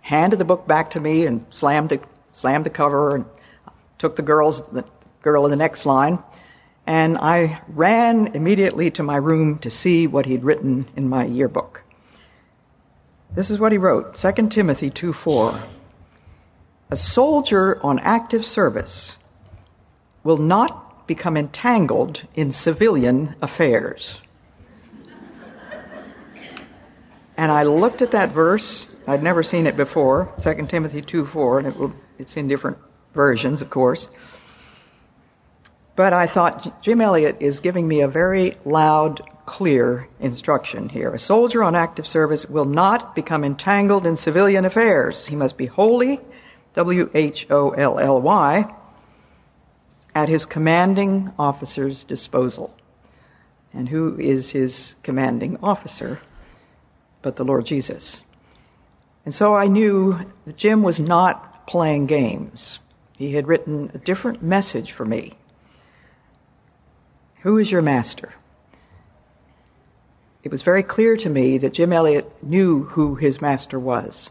handed 0.00 0.38
the 0.38 0.44
book 0.44 0.66
back 0.66 0.90
to 0.90 1.00
me 1.00 1.26
and 1.26 1.44
slammed 1.50 1.88
the, 1.90 2.00
slammed 2.32 2.66
the 2.66 2.70
cover 2.70 3.14
and 3.14 3.24
took 3.98 4.16
the 4.16 4.22
girls, 4.22 4.66
the 4.72 4.84
girl 5.22 5.44
in 5.44 5.50
the 5.50 5.56
next 5.56 5.86
line. 5.86 6.18
And 6.86 7.18
I 7.18 7.60
ran 7.68 8.28
immediately 8.28 8.90
to 8.92 9.02
my 9.02 9.16
room 9.16 9.58
to 9.58 9.70
see 9.70 10.06
what 10.06 10.26
he'd 10.26 10.42
written 10.42 10.88
in 10.96 11.08
my 11.08 11.24
yearbook. 11.24 11.84
This 13.32 13.50
is 13.50 13.60
what 13.60 13.70
he 13.70 13.78
wrote 13.78 14.16
2 14.16 14.48
Timothy 14.48 14.90
2 14.90 15.12
4. 15.12 15.62
A 16.90 16.96
soldier 16.96 17.80
on 17.84 18.00
active 18.00 18.44
service 18.44 19.16
will 20.24 20.36
not 20.36 21.06
become 21.06 21.36
entangled 21.36 22.24
in 22.34 22.50
civilian 22.50 23.36
affairs. 23.40 24.20
And 27.40 27.50
I 27.50 27.62
looked 27.62 28.02
at 28.02 28.10
that 28.10 28.32
verse. 28.32 28.94
I'd 29.08 29.22
never 29.22 29.42
seen 29.42 29.66
it 29.66 29.74
before, 29.74 30.30
2 30.42 30.66
Timothy 30.66 31.00
2 31.00 31.24
4, 31.24 31.60
and 31.60 31.68
it 31.68 31.76
will, 31.78 31.94
it's 32.18 32.36
in 32.36 32.48
different 32.48 32.76
versions, 33.14 33.62
of 33.62 33.70
course. 33.70 34.10
But 35.96 36.12
I 36.12 36.26
thought 36.26 36.82
Jim 36.82 37.00
Elliot 37.00 37.38
is 37.40 37.58
giving 37.60 37.88
me 37.88 38.02
a 38.02 38.08
very 38.08 38.56
loud, 38.66 39.22
clear 39.46 40.06
instruction 40.20 40.90
here. 40.90 41.14
A 41.14 41.18
soldier 41.18 41.64
on 41.64 41.74
active 41.74 42.06
service 42.06 42.44
will 42.44 42.66
not 42.66 43.14
become 43.14 43.42
entangled 43.42 44.06
in 44.06 44.16
civilian 44.16 44.66
affairs. 44.66 45.28
He 45.28 45.34
must 45.34 45.56
be 45.56 45.64
wholly, 45.64 46.20
W 46.74 47.08
H 47.14 47.46
O 47.48 47.70
L 47.70 47.98
L 47.98 48.20
Y, 48.20 48.70
at 50.14 50.28
his 50.28 50.44
commanding 50.44 51.32
officer's 51.38 52.04
disposal. 52.04 52.76
And 53.72 53.88
who 53.88 54.20
is 54.20 54.50
his 54.50 54.96
commanding 55.02 55.56
officer 55.62 56.20
but 57.22 57.36
the 57.36 57.44
Lord 57.44 57.66
Jesus? 57.66 58.22
And 59.24 59.34
so 59.34 59.54
I 59.54 59.66
knew 59.66 60.18
that 60.44 60.56
Jim 60.56 60.82
was 60.82 60.98
not 60.98 61.66
playing 61.66 62.06
games. 62.06 62.78
He 63.16 63.34
had 63.34 63.46
written 63.46 63.90
a 63.94 63.98
different 63.98 64.42
message 64.42 64.92
for 64.92 65.04
me. 65.04 65.34
Who 67.40 67.58
is 67.58 67.70
your 67.70 67.82
master? 67.82 68.34
It 70.42 70.50
was 70.50 70.62
very 70.62 70.82
clear 70.82 71.16
to 71.18 71.28
me 71.28 71.58
that 71.58 71.74
Jim 71.74 71.92
Elliot 71.92 72.42
knew 72.42 72.84
who 72.84 73.14
his 73.16 73.42
master 73.42 73.78
was, 73.78 74.30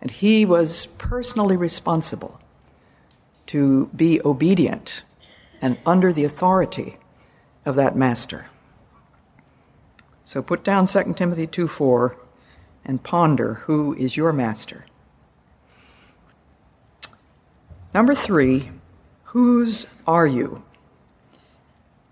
and 0.00 0.10
he 0.10 0.46
was 0.46 0.86
personally 0.98 1.56
responsible 1.56 2.40
to 3.46 3.90
be 3.94 4.20
obedient 4.24 5.04
and 5.60 5.78
under 5.84 6.12
the 6.12 6.24
authority 6.24 6.96
of 7.66 7.76
that 7.76 7.96
master. 7.96 8.46
So 10.24 10.42
put 10.42 10.64
down 10.64 10.86
2 10.86 11.14
Timothy 11.14 11.46
2 11.46 11.68
4 11.68 12.16
and 12.84 13.02
ponder 13.02 13.54
who 13.64 13.94
is 13.94 14.16
your 14.16 14.32
master. 14.32 14.86
Number 17.92 18.14
three, 18.14 18.70
whose 19.24 19.86
are 20.06 20.26
you? 20.26 20.64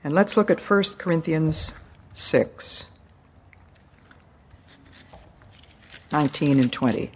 And 0.04 0.14
let's 0.14 0.36
look 0.36 0.50
at 0.50 0.60
1 0.60 0.82
Corinthians 0.98 1.74
6 2.12 2.86
19 6.12 6.60
and 6.60 6.70
20. 6.70 7.10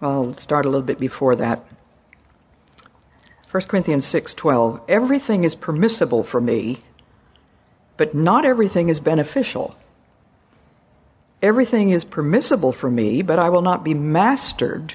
Well, 0.00 0.10
I'll 0.10 0.36
start 0.36 0.66
a 0.66 0.68
little 0.68 0.86
bit 0.86 1.00
before 1.00 1.34
that. 1.36 1.64
1 3.50 3.62
Corinthians 3.66 4.06
6:12 4.06 4.80
Everything 4.86 5.42
is 5.42 5.56
permissible 5.56 6.22
for 6.22 6.40
me, 6.40 6.84
but 7.96 8.14
not 8.14 8.44
everything 8.44 8.88
is 8.88 9.00
beneficial. 9.00 9.74
Everything 11.42 11.90
is 11.90 12.04
permissible 12.04 12.72
for 12.72 12.90
me, 12.90 13.22
but 13.22 13.40
I 13.40 13.48
will 13.48 13.62
not 13.62 13.82
be 13.82 13.94
mastered 13.94 14.94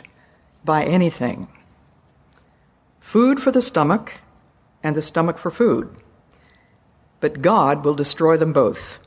by 0.64 0.84
anything. 0.84 1.50
Food 3.02 3.42
for 3.42 3.52
the 3.52 3.62
stomach, 3.62 4.22
and 4.82 4.96
the 4.96 5.02
stomach 5.02 5.38
for 5.38 5.52
food. 5.52 5.90
But 7.20 7.42
God 7.42 7.84
will 7.84 7.96
destroy 7.96 8.38
them 8.38 8.54
both. 8.54 9.00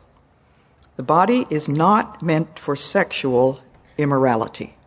The 0.96 1.02
body 1.02 1.46
is 1.48 1.68
not 1.68 2.20
meant 2.20 2.58
for 2.58 2.76
sexual 2.76 3.60
immorality. 3.96 4.77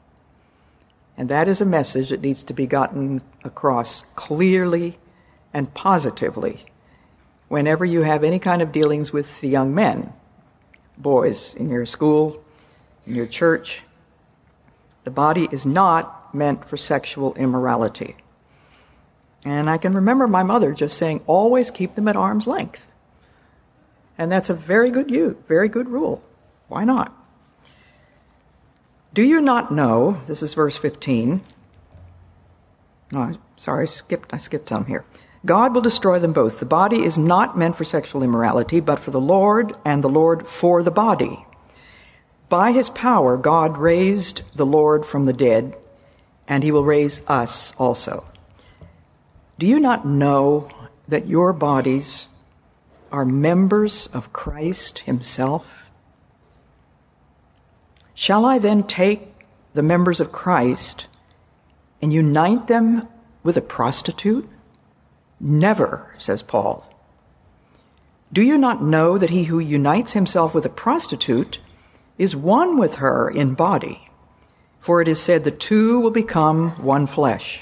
And 1.22 1.30
that 1.30 1.48
is 1.48 1.62
a 1.62 1.68
message 1.68 2.10
that 2.10 2.22
needs 2.22 2.42
to 2.42 2.52
be 2.52 2.66
gotten 2.66 3.22
across 3.44 4.06
clearly 4.16 4.98
and 5.54 5.72
positively 5.72 6.66
whenever 7.48 7.86
you 7.86 8.02
have 8.02 8.24
any 8.24 8.40
kind 8.40 8.60
of 8.60 8.72
dealings 8.72 9.14
with 9.14 9.40
the 9.40 9.48
young 9.48 9.76
men 9.76 10.14
boys 10.98 11.54
in 11.54 11.70
your 11.70 11.86
school, 11.86 12.44
in 13.06 13.14
your 13.14 13.28
church. 13.28 13.84
The 15.04 15.12
body 15.12 15.48
is 15.52 15.64
not 15.64 16.34
meant 16.34 16.68
for 16.68 16.76
sexual 16.76 17.36
immorality. 17.36 18.16
And 19.46 19.70
I 19.70 19.78
can 19.78 19.94
remember 19.94 20.28
my 20.28 20.42
mother 20.42 20.74
just 20.74 20.98
saying, 20.98 21.22
always 21.28 21.70
keep 21.70 21.94
them 21.94 22.08
at 22.08 22.16
arm's 22.16 22.48
length. 22.48 22.88
And 24.18 24.32
that's 24.32 24.50
a 24.50 24.56
very 24.56 24.90
good 24.90 25.12
use, 25.12 25.36
very 25.48 25.70
good 25.70 25.88
rule. 25.88 26.24
Why 26.68 26.84
not? 26.84 27.16
Do 29.14 29.24
you 29.24 29.42
not 29.42 29.74
know, 29.74 30.22
this 30.26 30.42
is 30.42 30.54
verse 30.54 30.78
15. 30.78 31.42
Oh, 33.14 33.38
sorry, 33.58 33.84
I 33.84 33.86
skipped, 33.86 34.34
I 34.34 34.38
skipped 34.38 34.70
some 34.70 34.86
here. 34.86 35.04
God 35.46 35.74
will 35.74 35.82
destroy 35.82 36.18
them 36.18 36.32
both. 36.32 36.60
The 36.60 36.66
body 36.66 37.04
is 37.04 37.18
not 37.18 37.58
meant 37.58 37.76
for 37.76 37.84
sexual 37.84 38.24
immorality, 38.24 38.80
but 38.80 39.00
for 39.00 39.12
the 39.12 39.20
Lord, 39.20 39.74
and 39.84 40.02
the 40.02 40.10
Lord 40.10 40.48
for 40.48 40.82
the 40.82 40.92
body. 40.92 41.46
By 42.48 42.72
his 42.72 42.90
power, 42.90 43.36
God 43.36 43.78
raised 43.78 44.56
the 44.56 44.66
Lord 44.66 45.06
from 45.06 45.26
the 45.26 45.34
dead, 45.34 45.76
and 46.48 46.64
he 46.64 46.72
will 46.72 46.86
raise 46.86 47.22
us 47.28 47.74
also. 47.78 48.28
Do 49.60 49.66
you 49.66 49.80
not 49.80 50.06
know 50.06 50.70
that 51.08 51.28
your 51.28 51.52
bodies 51.52 52.28
are 53.12 53.26
members 53.26 54.08
of 54.08 54.32
Christ 54.32 55.00
himself? 55.00 55.81
Shall 58.14 58.46
I 58.46 58.60
then 58.60 58.84
take 58.84 59.34
the 59.74 59.84
members 59.84 60.20
of 60.20 60.32
Christ 60.32 61.08
and 62.02 62.12
unite 62.12 62.68
them 62.68 63.08
with 63.44 63.58
a 63.58 63.62
prostitute? 63.62 64.50
Never, 65.40 66.14
says 66.18 66.44
Paul. 66.44 66.88
Do 68.34 68.42
you 68.42 68.58
not 68.58 68.84
know 68.84 69.18
that 69.18 69.30
he 69.30 69.46
who 69.46 69.60
unites 69.60 70.14
himself 70.14 70.54
with 70.54 70.66
a 70.66 70.70
prostitute 70.70 71.60
is 72.18 72.36
one 72.36 72.78
with 72.78 72.96
her 72.96 73.30
in 73.30 73.56
body? 73.56 74.10
For 74.80 75.02
it 75.02 75.08
is 75.08 75.20
said, 75.20 75.44
the 75.44 75.52
two 75.52 76.00
will 76.00 76.12
become 76.12 76.72
one 76.84 77.08
flesh. 77.08 77.62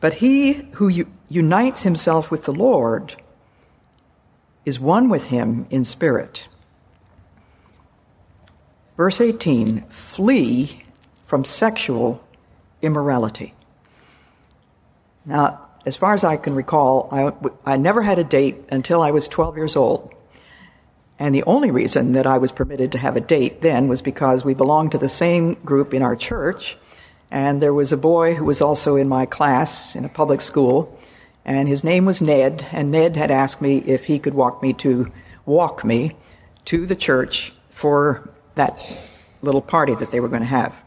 But 0.00 0.14
he 0.14 0.54
who 0.72 1.06
unites 1.28 1.82
himself 1.82 2.30
with 2.30 2.44
the 2.44 2.52
Lord 2.52 3.14
is 4.64 4.80
one 4.80 5.08
with 5.08 5.28
him 5.28 5.66
in 5.70 5.84
spirit. 5.84 6.48
Verse 8.96 9.20
18 9.20 9.82
flee 9.88 10.82
from 11.26 11.44
sexual 11.44 12.22
immorality. 12.82 13.54
Now, 15.24 15.68
as 15.86 15.96
far 15.96 16.14
as 16.14 16.24
I 16.24 16.36
can 16.36 16.54
recall, 16.54 17.08
I, 17.10 17.32
I 17.64 17.76
never 17.76 18.02
had 18.02 18.18
a 18.18 18.24
date 18.24 18.64
until 18.70 19.02
I 19.02 19.10
was 19.10 19.26
12 19.28 19.56
years 19.56 19.76
old. 19.76 20.14
And 21.18 21.34
the 21.34 21.44
only 21.44 21.70
reason 21.70 22.12
that 22.12 22.26
I 22.26 22.38
was 22.38 22.52
permitted 22.52 22.92
to 22.92 22.98
have 22.98 23.16
a 23.16 23.20
date 23.20 23.60
then 23.60 23.88
was 23.88 24.02
because 24.02 24.44
we 24.44 24.54
belonged 24.54 24.92
to 24.92 24.98
the 24.98 25.08
same 25.08 25.54
group 25.54 25.94
in 25.94 26.02
our 26.02 26.16
church. 26.16 26.76
And 27.30 27.62
there 27.62 27.74
was 27.74 27.92
a 27.92 27.96
boy 27.96 28.34
who 28.34 28.44
was 28.44 28.60
also 28.60 28.96
in 28.96 29.08
my 29.08 29.26
class 29.26 29.96
in 29.96 30.04
a 30.04 30.08
public 30.08 30.40
school. 30.40 30.98
And 31.44 31.68
his 31.68 31.84
name 31.84 32.04
was 32.04 32.20
Ned. 32.20 32.66
And 32.72 32.90
Ned 32.90 33.16
had 33.16 33.30
asked 33.30 33.62
me 33.62 33.78
if 33.78 34.04
he 34.04 34.18
could 34.18 34.34
walk 34.34 34.62
me 34.62 34.72
to, 34.74 35.10
walk 35.46 35.84
me 35.84 36.16
to 36.66 36.86
the 36.86 36.96
church 36.96 37.52
for 37.70 38.28
that 38.54 38.78
little 39.42 39.62
party 39.62 39.94
that 39.94 40.10
they 40.10 40.20
were 40.20 40.28
going 40.28 40.42
to 40.42 40.48
have. 40.48 40.82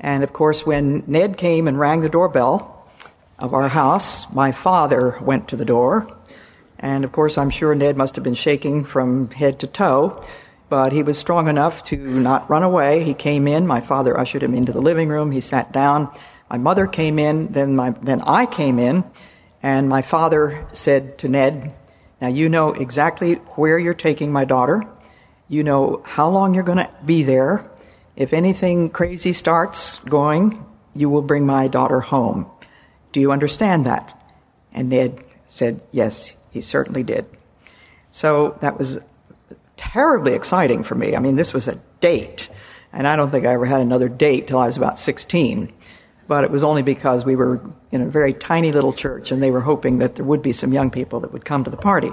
And 0.00 0.22
of 0.22 0.32
course, 0.32 0.64
when 0.64 1.02
Ned 1.06 1.36
came 1.36 1.66
and 1.66 1.78
rang 1.78 2.00
the 2.00 2.08
doorbell, 2.08 2.78
of 3.38 3.54
our 3.54 3.68
house, 3.68 4.32
my 4.32 4.50
father 4.52 5.16
went 5.20 5.48
to 5.48 5.56
the 5.56 5.64
door. 5.64 6.08
And 6.78 7.04
of 7.04 7.12
course, 7.12 7.38
I'm 7.38 7.50
sure 7.50 7.74
Ned 7.74 7.96
must 7.96 8.16
have 8.16 8.24
been 8.24 8.34
shaking 8.34 8.84
from 8.84 9.30
head 9.30 9.60
to 9.60 9.66
toe, 9.66 10.24
but 10.68 10.92
he 10.92 11.02
was 11.02 11.18
strong 11.18 11.48
enough 11.48 11.84
to 11.84 11.96
not 11.96 12.50
run 12.50 12.62
away. 12.62 13.04
He 13.04 13.14
came 13.14 13.46
in. 13.46 13.66
My 13.66 13.80
father 13.80 14.18
ushered 14.18 14.42
him 14.42 14.54
into 14.54 14.72
the 14.72 14.80
living 14.80 15.08
room. 15.08 15.30
He 15.30 15.40
sat 15.40 15.72
down. 15.72 16.12
My 16.50 16.58
mother 16.58 16.86
came 16.86 17.18
in. 17.18 17.52
Then 17.52 17.74
my, 17.76 17.90
then 17.90 18.20
I 18.22 18.46
came 18.46 18.78
in. 18.78 19.04
And 19.62 19.88
my 19.88 20.02
father 20.02 20.66
said 20.72 21.18
to 21.18 21.28
Ned, 21.28 21.74
now 22.20 22.28
you 22.28 22.48
know 22.48 22.72
exactly 22.72 23.34
where 23.34 23.78
you're 23.78 23.94
taking 23.94 24.32
my 24.32 24.44
daughter. 24.44 24.82
You 25.48 25.64
know 25.64 26.02
how 26.04 26.28
long 26.28 26.54
you're 26.54 26.62
going 26.62 26.78
to 26.78 26.90
be 27.04 27.22
there. 27.22 27.70
If 28.16 28.32
anything 28.32 28.90
crazy 28.90 29.32
starts 29.32 29.98
going, 30.04 30.64
you 30.94 31.08
will 31.08 31.22
bring 31.22 31.46
my 31.46 31.68
daughter 31.68 32.00
home. 32.00 32.50
Do 33.12 33.20
you 33.20 33.32
understand 33.32 33.86
that? 33.86 34.14
And 34.72 34.90
Ned 34.90 35.24
said, 35.46 35.82
Yes, 35.90 36.34
he 36.50 36.60
certainly 36.60 37.02
did. 37.02 37.26
So 38.10 38.58
that 38.60 38.76
was 38.76 38.98
terribly 39.76 40.34
exciting 40.34 40.82
for 40.82 40.94
me. 40.94 41.16
I 41.16 41.20
mean, 41.20 41.36
this 41.36 41.54
was 41.54 41.68
a 41.68 41.76
date, 42.00 42.48
and 42.92 43.06
I 43.06 43.16
don't 43.16 43.30
think 43.30 43.46
I 43.46 43.54
ever 43.54 43.66
had 43.66 43.80
another 43.80 44.08
date 44.08 44.48
till 44.48 44.58
I 44.58 44.66
was 44.66 44.76
about 44.76 44.98
16. 44.98 45.72
But 46.26 46.44
it 46.44 46.50
was 46.50 46.62
only 46.62 46.82
because 46.82 47.24
we 47.24 47.36
were 47.36 47.60
in 47.90 48.02
a 48.02 48.06
very 48.06 48.34
tiny 48.34 48.70
little 48.70 48.92
church 48.92 49.32
and 49.32 49.42
they 49.42 49.50
were 49.50 49.62
hoping 49.62 49.98
that 50.00 50.16
there 50.16 50.26
would 50.26 50.42
be 50.42 50.52
some 50.52 50.74
young 50.74 50.90
people 50.90 51.20
that 51.20 51.32
would 51.32 51.46
come 51.46 51.64
to 51.64 51.70
the 51.70 51.78
party. 51.78 52.10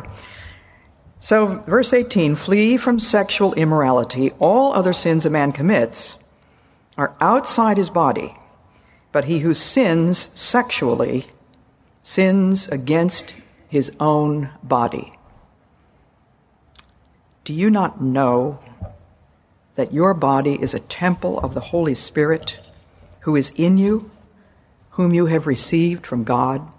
So, 1.25 1.63
verse 1.65 1.91
18 1.91 2.35
flee 2.35 2.77
from 2.77 2.99
sexual 2.99 3.55
immorality. 3.55 4.29
All 4.37 4.73
other 4.73 4.93
sins 4.93 5.25
a 5.25 5.31
man 5.31 5.53
commits 5.53 6.23
are 6.99 7.15
outside 7.19 7.77
his 7.77 7.89
body, 7.89 8.37
but 9.11 9.25
he 9.25 9.39
who 9.39 9.55
sins 9.55 10.29
sexually 10.39 11.25
sins 12.03 12.67
against 12.67 13.33
his 13.67 13.91
own 13.99 14.51
body. 14.61 15.13
Do 17.43 17.53
you 17.53 17.71
not 17.71 17.99
know 17.99 18.59
that 19.73 19.91
your 19.91 20.13
body 20.13 20.61
is 20.61 20.75
a 20.75 20.79
temple 20.79 21.39
of 21.39 21.55
the 21.55 21.71
Holy 21.71 21.95
Spirit 21.95 22.59
who 23.21 23.35
is 23.35 23.51
in 23.55 23.79
you, 23.79 24.11
whom 24.91 25.11
you 25.11 25.25
have 25.25 25.47
received 25.47 26.05
from 26.05 26.23
God? 26.23 26.71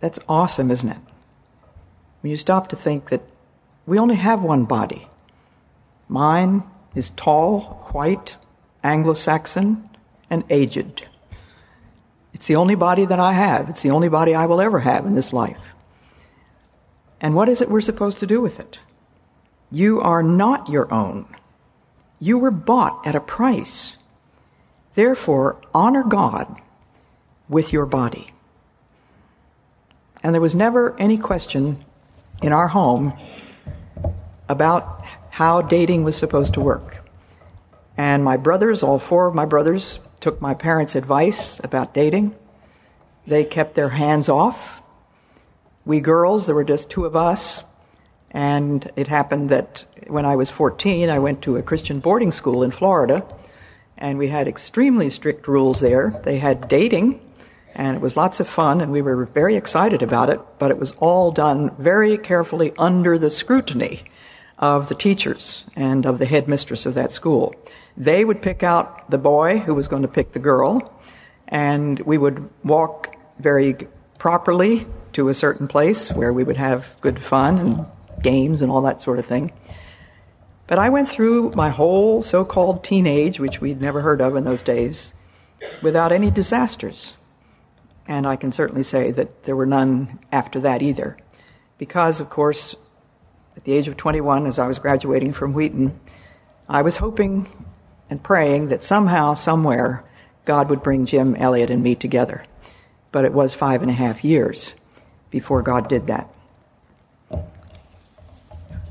That's 0.00 0.20
awesome, 0.26 0.70
isn't 0.70 0.88
it? 0.88 1.03
When 2.24 2.30
you 2.30 2.38
stop 2.38 2.68
to 2.68 2.76
think 2.76 3.10
that 3.10 3.20
we 3.84 3.98
only 3.98 4.14
have 4.14 4.42
one 4.42 4.64
body. 4.64 5.08
Mine 6.08 6.62
is 6.94 7.10
tall, 7.10 7.86
white, 7.92 8.38
Anglo 8.82 9.12
Saxon, 9.12 9.90
and 10.30 10.42
aged. 10.48 11.06
It's 12.32 12.46
the 12.46 12.56
only 12.56 12.76
body 12.76 13.04
that 13.04 13.20
I 13.20 13.34
have. 13.34 13.68
It's 13.68 13.82
the 13.82 13.90
only 13.90 14.08
body 14.08 14.34
I 14.34 14.46
will 14.46 14.62
ever 14.62 14.80
have 14.80 15.04
in 15.04 15.14
this 15.14 15.34
life. 15.34 15.74
And 17.20 17.34
what 17.34 17.50
is 17.50 17.60
it 17.60 17.68
we're 17.68 17.82
supposed 17.82 18.20
to 18.20 18.26
do 18.26 18.40
with 18.40 18.58
it? 18.58 18.78
You 19.70 20.00
are 20.00 20.22
not 20.22 20.70
your 20.70 20.90
own. 20.90 21.26
You 22.20 22.38
were 22.38 22.50
bought 22.50 23.06
at 23.06 23.14
a 23.14 23.20
price. 23.20 23.98
Therefore, 24.94 25.60
honor 25.74 26.02
God 26.02 26.58
with 27.50 27.70
your 27.70 27.84
body. 27.84 28.28
And 30.22 30.32
there 30.32 30.40
was 30.40 30.54
never 30.54 30.98
any 30.98 31.18
question 31.18 31.84
in 32.42 32.52
our 32.52 32.68
home 32.68 33.12
about 34.48 35.04
how 35.30 35.62
dating 35.62 36.04
was 36.04 36.16
supposed 36.16 36.54
to 36.54 36.60
work. 36.60 37.04
And 37.96 38.24
my 38.24 38.36
brothers, 38.36 38.82
all 38.82 38.98
four 38.98 39.26
of 39.26 39.34
my 39.34 39.44
brothers, 39.44 40.00
took 40.20 40.40
my 40.40 40.54
parents' 40.54 40.94
advice 40.94 41.60
about 41.62 41.94
dating. 41.94 42.34
They 43.26 43.44
kept 43.44 43.74
their 43.74 43.90
hands 43.90 44.28
off. 44.28 44.82
We 45.84 46.00
girls, 46.00 46.46
there 46.46 46.54
were 46.54 46.64
just 46.64 46.90
two 46.90 47.04
of 47.04 47.14
us, 47.14 47.62
and 48.30 48.90
it 48.96 49.08
happened 49.08 49.50
that 49.50 49.84
when 50.08 50.24
I 50.24 50.36
was 50.36 50.50
14, 50.50 51.08
I 51.08 51.18
went 51.18 51.42
to 51.42 51.56
a 51.56 51.62
Christian 51.62 52.00
boarding 52.00 52.30
school 52.30 52.62
in 52.62 52.70
Florida, 52.70 53.24
and 53.96 54.18
we 54.18 54.28
had 54.28 54.48
extremely 54.48 55.08
strict 55.08 55.46
rules 55.46 55.80
there. 55.80 56.20
They 56.24 56.38
had 56.38 56.68
dating, 56.68 57.20
and 57.74 57.96
it 57.96 58.00
was 58.00 58.16
lots 58.16 58.40
of 58.40 58.48
fun, 58.48 58.80
and 58.80 58.92
we 58.92 59.02
were 59.02 59.24
very 59.24 59.56
excited 59.56 60.02
about 60.02 60.30
it, 60.30 60.40
but 60.58 60.70
it 60.70 60.78
was 60.78 60.92
all 60.92 61.30
done 61.32 61.74
very 61.76 62.16
carefully 62.16 62.72
under 62.78 63.18
the 63.18 63.30
scrutiny 63.30 64.04
of 64.58 64.88
the 64.88 64.94
teachers 64.94 65.64
and 65.74 66.06
of 66.06 66.18
the 66.18 66.26
headmistress 66.26 66.86
of 66.86 66.94
that 66.94 67.12
school. 67.12 67.54
They 67.96 68.24
would 68.24 68.42
pick 68.42 68.62
out 68.62 69.10
the 69.10 69.18
boy 69.18 69.58
who 69.58 69.74
was 69.74 69.88
going 69.88 70.02
to 70.02 70.08
pick 70.08 70.32
the 70.32 70.38
girl, 70.38 70.92
and 71.48 71.98
we 72.00 72.18
would 72.18 72.48
walk 72.62 73.16
very 73.38 73.76
properly 74.18 74.86
to 75.12 75.28
a 75.28 75.34
certain 75.34 75.68
place 75.68 76.12
where 76.12 76.32
we 76.32 76.44
would 76.44 76.56
have 76.56 76.96
good 77.00 77.18
fun 77.18 77.58
and 77.58 77.86
games 78.22 78.62
and 78.62 78.70
all 78.70 78.82
that 78.82 79.00
sort 79.00 79.18
of 79.18 79.26
thing. 79.26 79.52
But 80.66 80.78
I 80.78 80.88
went 80.88 81.08
through 81.08 81.50
my 81.50 81.68
whole 81.68 82.22
so 82.22 82.44
called 82.44 82.84
teenage, 82.84 83.38
which 83.38 83.60
we'd 83.60 83.80
never 83.80 84.00
heard 84.00 84.20
of 84.20 84.34
in 84.34 84.44
those 84.44 84.62
days, 84.62 85.12
without 85.82 86.10
any 86.10 86.30
disasters. 86.30 87.14
And 88.06 88.26
I 88.26 88.36
can 88.36 88.52
certainly 88.52 88.82
say 88.82 89.10
that 89.12 89.44
there 89.44 89.56
were 89.56 89.66
none 89.66 90.18
after 90.30 90.60
that 90.60 90.82
either. 90.82 91.16
Because, 91.78 92.20
of 92.20 92.30
course, 92.30 92.76
at 93.56 93.64
the 93.64 93.72
age 93.72 93.88
of 93.88 93.96
21, 93.96 94.46
as 94.46 94.58
I 94.58 94.66
was 94.66 94.78
graduating 94.78 95.32
from 95.32 95.54
Wheaton, 95.54 95.98
I 96.68 96.82
was 96.82 96.98
hoping 96.98 97.48
and 98.10 98.22
praying 98.22 98.68
that 98.68 98.84
somehow, 98.84 99.34
somewhere, 99.34 100.04
God 100.44 100.68
would 100.68 100.82
bring 100.82 101.06
Jim 101.06 101.34
Elliot 101.36 101.70
and 101.70 101.82
me 101.82 101.94
together. 101.94 102.44
But 103.12 103.24
it 103.24 103.32
was 103.32 103.54
five 103.54 103.80
and 103.80 103.90
a 103.90 103.94
half 103.94 104.24
years 104.24 104.74
before 105.30 105.62
God 105.62 105.88
did 105.88 106.06
that. 106.08 106.28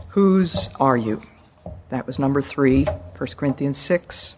Whose 0.09 0.69
are 0.79 0.97
you? 0.97 1.21
That 1.89 2.07
was 2.07 2.19
number 2.19 2.41
three, 2.41 2.85
1 2.85 3.29
Corinthians 3.37 3.77
6. 3.77 4.35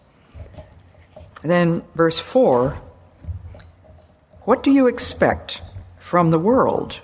And 1.42 1.50
then 1.50 1.82
verse 1.94 2.18
4 2.18 2.80
What 4.46 4.62
do 4.62 4.70
you 4.70 4.86
expect 4.86 5.60
from 5.98 6.30
the 6.30 6.38
world? 6.38 7.00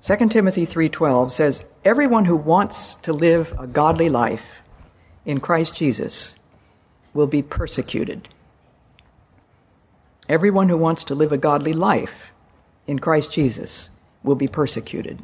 2 0.00 0.28
Timothy 0.28 0.64
3:12 0.64 1.32
says 1.32 1.64
everyone 1.84 2.26
who 2.26 2.36
wants 2.36 2.94
to 3.02 3.12
live 3.12 3.52
a 3.58 3.66
godly 3.66 4.08
life 4.08 4.62
in 5.24 5.40
Christ 5.40 5.74
Jesus 5.74 6.34
will 7.12 7.26
be 7.26 7.42
persecuted. 7.42 8.28
Everyone 10.28 10.68
who 10.68 10.78
wants 10.78 11.02
to 11.02 11.16
live 11.16 11.32
a 11.32 11.36
godly 11.36 11.72
life 11.72 12.30
in 12.86 13.00
Christ 13.00 13.32
Jesus 13.32 13.90
will 14.22 14.36
be 14.36 14.46
persecuted. 14.46 15.20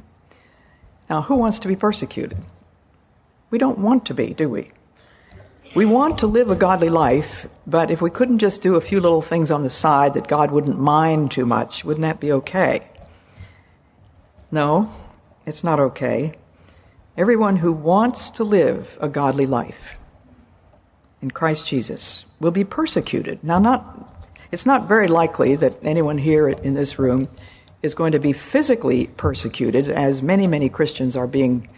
Now, 1.09 1.23
who 1.23 1.37
wants 1.37 1.61
to 1.61 1.69
be 1.69 1.77
persecuted? 1.77 2.39
We 3.49 3.59
don't 3.59 3.79
want 3.79 4.05
to 4.07 4.15
be, 4.15 4.35
do 4.35 4.49
we? 4.49 4.73
We 5.75 5.87
want 5.87 6.19
to 6.19 6.29
live 6.29 6.51
a 6.51 6.55
godly 6.55 6.89
life, 6.89 7.49
but 7.67 7.91
if 7.91 8.01
we 8.01 8.09
couldn't 8.09 8.39
just 8.39 8.63
do 8.63 8.77
a 8.77 8.81
few 8.81 9.01
little 9.01 9.23
things 9.23 9.51
on 9.51 9.65
the 9.65 9.71
side 9.71 10.15
that 10.15 10.29
God 10.29 10.53
wouldn't 10.53 10.79
mind 10.79 11.33
too 11.33 11.45
much, 11.45 11.85
wouldn't 11.85 12.03
that 12.03 12.21
be 12.21 12.31
okay? 12.31 12.87
No, 14.53 14.89
it's 15.45 15.65
not 15.65 15.81
okay. 15.81 16.35
Everyone 17.17 17.57
who 17.57 17.73
wants 17.73 18.31
to 18.31 18.45
live 18.45 18.97
a 19.01 19.09
godly 19.09 19.47
life 19.47 19.99
in 21.21 21.33
Christ 21.33 21.67
Jesus 21.67 22.27
will 22.39 22.53
be 22.53 22.63
persecuted. 22.63 23.43
Now, 23.43 23.59
not, 23.59 24.29
it's 24.53 24.67
not 24.67 24.87
very 24.87 25.09
likely 25.09 25.57
that 25.57 25.75
anyone 25.83 26.19
here 26.19 26.49
in 26.49 26.75
this 26.75 27.01
room 27.01 27.29
is 27.83 27.97
going 27.97 28.13
to 28.13 28.21
be 28.21 28.33
physically 28.33 29.09
persecuted, 29.09 29.89
as 29.89 30.23
many, 30.23 30.47
many 30.47 30.69
Christians 30.69 31.17
are 31.17 31.27
being 31.27 31.69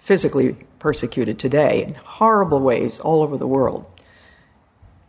physically 0.00 0.56
persecuted 0.78 1.38
today 1.38 1.84
in 1.84 1.94
horrible 1.94 2.60
ways 2.60 2.98
all 3.00 3.22
over 3.22 3.36
the 3.36 3.46
world. 3.46 3.86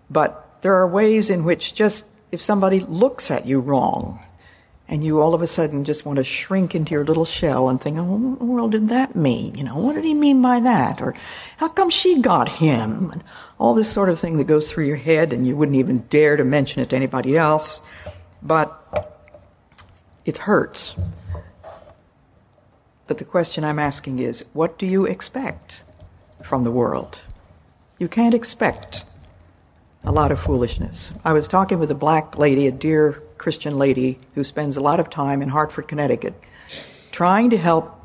But 0.10 0.62
there 0.62 0.76
are 0.76 0.88
ways 0.88 1.30
in 1.30 1.44
which 1.44 1.74
just 1.74 2.06
if 2.32 2.42
somebody 2.42 2.80
looks 2.80 3.32
at 3.32 3.46
you 3.46 3.60
wrong, 3.60 4.20
and 4.92 5.06
you 5.06 5.22
all 5.22 5.34
of 5.34 5.42
a 5.42 5.48
sudden 5.48 5.86
just 5.86 6.06
want 6.06 6.18
to 6.18 6.24
shrink 6.24 6.76
into 6.76 6.92
your 6.92 7.06
little 7.06 7.24
shell 7.24 7.70
and 7.70 7.80
think, 7.80 7.98
oh, 7.98 8.04
what 8.04 8.40
the 8.40 8.46
world 8.46 8.72
did 8.74 8.90
that 8.90 9.16
mean? 9.16 9.56
You 9.56 9.64
know, 9.64 9.78
what 9.78 9.96
did 9.96 10.04
he 10.04 10.14
mean 10.14 10.42
by 10.42 10.60
that? 10.60 11.02
Or 11.02 11.16
how 11.56 11.70
come 11.70 11.90
she 11.90 12.22
got 12.22 12.50
him? 12.50 13.10
And 13.10 13.24
all 13.58 13.74
this 13.74 13.90
sort 13.90 14.10
of 14.10 14.20
thing 14.20 14.38
that 14.38 14.48
goes 14.48 14.70
through 14.70 14.88
your 14.88 14.98
head 14.98 15.32
and 15.32 15.48
you 15.48 15.56
wouldn't 15.56 15.78
even 15.78 16.00
dare 16.10 16.36
to 16.36 16.44
mention 16.44 16.82
it 16.82 16.90
to 16.90 16.98
anybody 16.98 17.38
else. 17.38 17.80
But 18.44 19.08
it 20.26 20.40
hurts. 20.40 20.94
But 23.12 23.18
the 23.18 23.26
question 23.26 23.66
I'm 23.66 23.78
asking 23.78 24.20
is, 24.20 24.46
what 24.54 24.80
do 24.80 24.86
you 24.86 25.06
expect 25.06 25.84
from 26.42 26.64
the 26.64 26.72
world? 26.72 27.24
You 28.00 28.08
can't 28.08 28.34
expect 28.34 29.04
a 30.06 30.14
lot 30.14 30.32
of 30.32 30.40
foolishness. 30.40 31.12
I 31.26 31.34
was 31.34 31.50
talking 31.50 31.78
with 31.78 31.92
a 31.92 31.94
black 31.94 32.38
lady, 32.38 32.68
a 32.68 32.72
dear 32.72 33.22
Christian 33.38 33.78
lady 33.78 34.18
who 34.34 34.46
spends 34.46 34.78
a 34.78 34.80
lot 34.80 35.02
of 35.02 35.10
time 35.10 35.42
in 35.42 35.50
Hartford, 35.50 35.90
Connecticut, 35.90 36.42
trying 37.12 37.50
to 37.50 37.58
help 37.58 38.02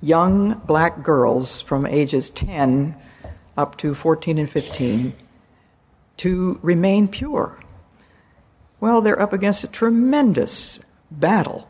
young 0.00 0.54
black 0.60 1.02
girls 1.02 1.60
from 1.60 1.84
ages 1.84 2.30
10 2.30 2.96
up 3.58 3.76
to 3.76 3.94
14 3.94 4.38
and 4.38 4.48
15 4.48 5.14
to 6.16 6.58
remain 6.62 7.08
pure. 7.08 7.60
Well, 8.80 9.02
they're 9.02 9.20
up 9.20 9.34
against 9.34 9.64
a 9.64 9.68
tremendous 9.68 10.80
battle 11.10 11.68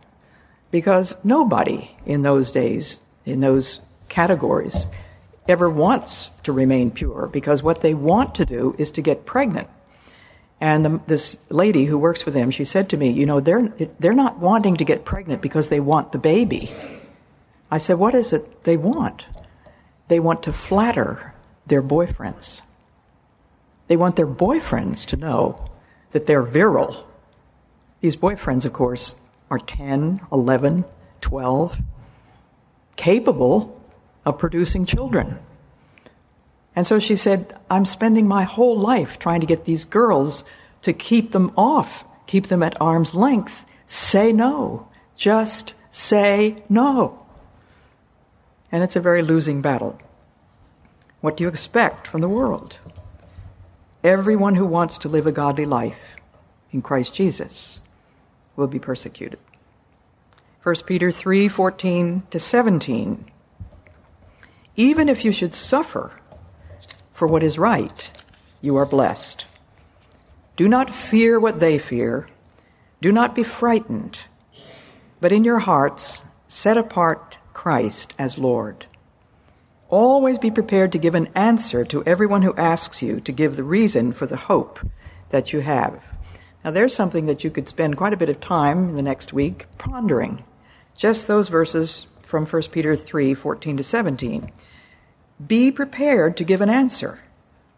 because 0.70 1.16
nobody 1.24 1.94
in 2.04 2.22
those 2.22 2.50
days, 2.50 2.98
in 3.24 3.40
those 3.40 3.80
categories, 4.08 4.86
ever 5.48 5.70
wants 5.70 6.30
to 6.42 6.52
remain 6.52 6.90
pure 6.90 7.28
because 7.32 7.62
what 7.62 7.80
they 7.80 7.94
want 7.94 8.34
to 8.34 8.44
do 8.44 8.74
is 8.78 8.90
to 8.92 9.02
get 9.02 9.26
pregnant. 9.26 9.68
And 10.60 10.84
the, 10.84 11.00
this 11.06 11.38
lady 11.50 11.84
who 11.84 11.98
works 11.98 12.24
with 12.24 12.34
them, 12.34 12.50
she 12.50 12.64
said 12.64 12.88
to 12.90 12.96
me, 12.96 13.10
you 13.10 13.26
know, 13.26 13.40
they're, 13.40 13.68
they're 14.00 14.12
not 14.12 14.38
wanting 14.38 14.76
to 14.76 14.84
get 14.84 15.04
pregnant 15.04 15.42
because 15.42 15.68
they 15.68 15.80
want 15.80 16.12
the 16.12 16.18
baby. 16.18 16.70
I 17.70 17.78
said, 17.78 17.98
what 17.98 18.14
is 18.14 18.32
it 18.32 18.64
they 18.64 18.76
want? 18.76 19.26
They 20.08 20.20
want 20.20 20.42
to 20.44 20.52
flatter 20.52 21.34
their 21.66 21.82
boyfriends. 21.82 22.62
They 23.88 23.96
want 23.96 24.16
their 24.16 24.26
boyfriends 24.26 25.04
to 25.06 25.16
know 25.16 25.68
that 26.12 26.26
they're 26.26 26.42
virile. 26.42 27.06
These 28.00 28.16
boyfriends, 28.16 28.64
of 28.64 28.72
course, 28.72 29.25
are 29.50 29.58
10, 29.58 30.20
11, 30.32 30.84
12. 31.20 31.78
capable 32.96 33.80
of 34.24 34.38
producing 34.38 34.86
children. 34.86 35.38
And 36.74 36.86
so 36.86 36.98
she 36.98 37.16
said, 37.16 37.58
I'm 37.70 37.84
spending 37.84 38.26
my 38.26 38.44
whole 38.44 38.78
life 38.78 39.18
trying 39.18 39.40
to 39.40 39.46
get 39.46 39.64
these 39.64 39.84
girls 39.84 40.44
to 40.82 40.92
keep 40.92 41.32
them 41.32 41.52
off, 41.56 42.04
keep 42.26 42.48
them 42.48 42.62
at 42.62 42.80
arm's 42.80 43.14
length. 43.14 43.64
Say 43.86 44.32
no. 44.32 44.88
Just 45.16 45.74
say 45.90 46.62
no. 46.68 47.24
And 48.70 48.82
it's 48.82 48.96
a 48.96 49.00
very 49.00 49.22
losing 49.22 49.62
battle. 49.62 49.98
What 51.20 51.36
do 51.36 51.44
you 51.44 51.48
expect 51.48 52.06
from 52.06 52.20
the 52.20 52.28
world? 52.28 52.78
Everyone 54.04 54.54
who 54.54 54.66
wants 54.66 54.98
to 54.98 55.08
live 55.08 55.26
a 55.26 55.32
godly 55.32 55.64
life 55.64 56.16
in 56.72 56.82
Christ 56.82 57.14
Jesus 57.14 57.80
will 58.56 58.66
be 58.66 58.78
persecuted. 58.78 59.38
1 60.62 60.74
Peter 60.86 61.10
3 61.10 61.48
14 61.48 62.22
to 62.30 62.38
17. 62.38 63.30
Even 64.74 65.08
if 65.08 65.24
you 65.24 65.30
should 65.30 65.54
suffer 65.54 66.12
for 67.12 67.28
what 67.28 67.42
is 67.42 67.58
right, 67.58 68.10
you 68.60 68.76
are 68.76 68.86
blessed. 68.86 69.46
Do 70.56 70.68
not 70.68 70.90
fear 70.90 71.38
what 71.38 71.60
they 71.60 71.78
fear. 71.78 72.26
Do 73.00 73.12
not 73.12 73.34
be 73.34 73.42
frightened, 73.42 74.18
but 75.20 75.32
in 75.32 75.44
your 75.44 75.60
hearts 75.60 76.24
set 76.48 76.76
apart 76.76 77.36
Christ 77.52 78.14
as 78.18 78.38
Lord. 78.38 78.86
Always 79.88 80.38
be 80.38 80.50
prepared 80.50 80.92
to 80.92 80.98
give 80.98 81.14
an 81.14 81.28
answer 81.34 81.84
to 81.84 82.02
everyone 82.04 82.42
who 82.42 82.54
asks 82.56 83.02
you 83.02 83.20
to 83.20 83.32
give 83.32 83.54
the 83.54 83.62
reason 83.62 84.12
for 84.12 84.26
the 84.26 84.36
hope 84.36 84.80
that 85.30 85.52
you 85.52 85.60
have. 85.60 86.15
Now, 86.66 86.72
there's 86.72 86.96
something 86.96 87.26
that 87.26 87.44
you 87.44 87.50
could 87.50 87.68
spend 87.68 87.96
quite 87.96 88.12
a 88.12 88.16
bit 88.16 88.28
of 88.28 88.40
time 88.40 88.88
in 88.88 88.96
the 88.96 89.02
next 89.02 89.32
week 89.32 89.66
pondering. 89.78 90.42
Just 90.96 91.28
those 91.28 91.48
verses 91.48 92.08
from 92.24 92.44
1 92.44 92.62
Peter 92.72 92.96
3 92.96 93.34
14 93.34 93.76
to 93.76 93.84
17. 93.84 94.50
Be 95.46 95.70
prepared 95.70 96.36
to 96.36 96.42
give 96.42 96.60
an 96.60 96.68
answer 96.68 97.20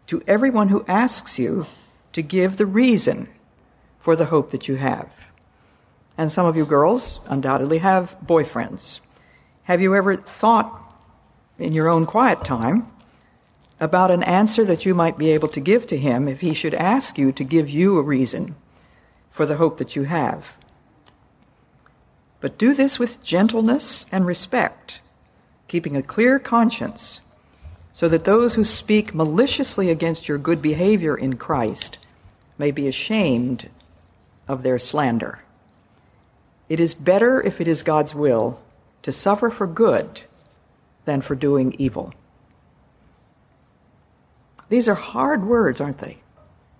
to 0.07 0.23
everyone 0.25 0.69
who 0.69 0.85
asks 0.87 1.37
you 1.37 1.67
to 2.13 2.23
give 2.23 2.57
the 2.57 2.65
reason 2.65 3.29
for 3.99 4.15
the 4.15 4.25
hope 4.25 4.49
that 4.49 4.67
you 4.67 4.77
have. 4.77 5.11
And 6.17 6.31
some 6.31 6.47
of 6.47 6.55
you 6.55 6.65
girls 6.65 7.19
undoubtedly 7.29 7.77
have 7.77 8.17
boyfriends. 8.25 9.01
Have 9.65 9.81
you 9.81 9.93
ever 9.93 10.15
thought 10.15 10.81
in 11.59 11.73
your 11.73 11.89
own 11.89 12.07
quiet 12.07 12.43
time 12.43 12.87
about 13.79 14.09
an 14.09 14.23
answer 14.23 14.65
that 14.65 14.83
you 14.83 14.95
might 14.95 15.19
be 15.19 15.29
able 15.29 15.49
to 15.49 15.59
give 15.59 15.85
to 15.85 15.97
him 15.97 16.27
if 16.27 16.41
he 16.41 16.55
should 16.55 16.73
ask 16.73 17.19
you 17.19 17.31
to 17.33 17.43
give 17.43 17.69
you 17.69 17.99
a 17.99 18.01
reason 18.01 18.55
for 19.29 19.45
the 19.45 19.57
hope 19.57 19.77
that 19.77 19.95
you 19.95 20.03
have? 20.03 20.55
But 22.41 22.57
do 22.57 22.73
this 22.73 22.99
with 22.99 23.23
gentleness 23.23 24.05
and 24.11 24.25
respect, 24.25 25.01
keeping 25.67 25.95
a 25.95 26.01
clear 26.01 26.39
conscience, 26.39 27.21
so 27.91 28.07
that 28.07 28.23
those 28.23 28.55
who 28.55 28.63
speak 28.63 29.13
maliciously 29.13 29.89
against 29.89 30.27
your 30.27 30.37
good 30.37 30.61
behavior 30.61 31.17
in 31.17 31.35
Christ 31.35 31.97
may 32.57 32.71
be 32.71 32.87
ashamed 32.87 33.69
of 34.47 34.63
their 34.63 34.79
slander. 34.79 35.39
It 36.69 36.79
is 36.79 36.93
better, 36.93 37.41
if 37.41 37.59
it 37.59 37.67
is 37.67 37.83
God's 37.83 38.15
will, 38.15 38.59
to 39.01 39.11
suffer 39.11 39.49
for 39.49 39.67
good 39.67 40.23
than 41.05 41.21
for 41.21 41.35
doing 41.35 41.75
evil. 41.77 42.13
These 44.69 44.87
are 44.87 44.95
hard 44.95 45.45
words, 45.45 45.81
aren't 45.81 45.97
they? 45.97 46.17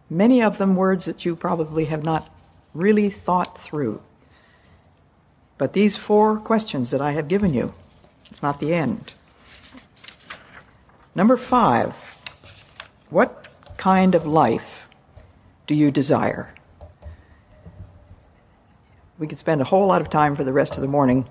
Many 0.09 0.41
of 0.41 0.57
them 0.57 0.75
words 0.75 1.05
that 1.05 1.25
you 1.25 1.35
probably 1.35 1.85
have 1.85 2.03
not 2.03 2.29
really 2.73 3.09
thought 3.09 3.59
through. 3.61 4.01
But 5.57 5.73
these 5.73 5.97
four 5.97 6.37
questions 6.37 6.91
that 6.91 7.01
I 7.01 7.11
have 7.11 7.27
given 7.27 7.53
you, 7.53 7.73
it's 8.29 8.41
not 8.41 8.59
the 8.59 8.73
end. 8.73 9.13
Number 11.15 11.35
five, 11.35 11.93
what 13.09 13.47
kind 13.77 14.15
of 14.15 14.25
life 14.25 14.87
do 15.67 15.75
you 15.75 15.91
desire? 15.91 16.53
We 19.17 19.27
could 19.27 19.37
spend 19.37 19.59
a 19.59 19.65
whole 19.65 19.87
lot 19.87 20.01
of 20.01 20.09
time 20.09 20.35
for 20.35 20.43
the 20.43 20.53
rest 20.53 20.77
of 20.77 20.81
the 20.81 20.87
morning 20.87 21.27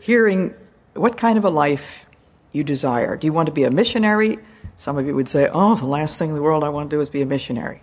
hearing 0.00 0.52
what 0.94 1.16
kind 1.16 1.38
of 1.38 1.44
a 1.44 1.50
life 1.50 2.04
you 2.50 2.64
desire. 2.64 3.16
Do 3.16 3.26
you 3.26 3.32
want 3.32 3.46
to 3.46 3.52
be 3.52 3.64
a 3.64 3.70
missionary? 3.70 4.38
Some 4.76 4.98
of 4.98 5.06
you 5.06 5.14
would 5.14 5.28
say, 5.28 5.48
oh, 5.50 5.74
the 5.76 5.86
last 5.86 6.18
thing 6.18 6.30
in 6.30 6.34
the 6.34 6.42
world 6.42 6.64
I 6.64 6.68
want 6.68 6.90
to 6.90 6.96
do 6.96 7.00
is 7.00 7.08
be 7.08 7.22
a 7.22 7.26
missionary. 7.26 7.82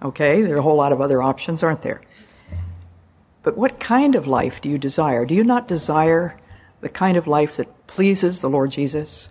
Okay, 0.00 0.42
there 0.42 0.54
are 0.54 0.58
a 0.58 0.62
whole 0.62 0.76
lot 0.76 0.92
of 0.92 1.00
other 1.00 1.22
options, 1.22 1.62
aren't 1.62 1.82
there? 1.82 2.00
But 3.42 3.56
what 3.56 3.80
kind 3.80 4.14
of 4.14 4.26
life 4.26 4.60
do 4.60 4.68
you 4.68 4.78
desire? 4.78 5.24
Do 5.24 5.34
you 5.34 5.42
not 5.42 5.66
desire 5.66 6.38
the 6.80 6.88
kind 6.88 7.16
of 7.16 7.26
life 7.26 7.56
that 7.56 7.86
pleases 7.86 8.40
the 8.40 8.50
Lord 8.50 8.70
Jesus? 8.70 9.28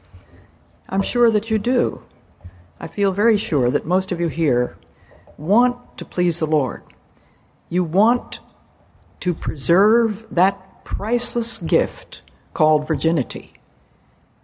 I'm 0.89 1.01
sure 1.01 1.31
that 1.31 1.49
you 1.49 1.57
do. 1.57 2.03
I 2.79 2.87
feel 2.87 3.11
very 3.11 3.37
sure 3.37 3.69
that 3.69 3.85
most 3.85 4.11
of 4.11 4.19
you 4.19 4.27
here 4.27 4.77
want 5.37 5.97
to 5.97 6.05
please 6.05 6.39
the 6.39 6.47
Lord. 6.47 6.83
You 7.69 7.83
want 7.83 8.39
to 9.21 9.33
preserve 9.33 10.25
that 10.31 10.83
priceless 10.83 11.57
gift 11.57 12.21
called 12.53 12.87
virginity, 12.87 13.53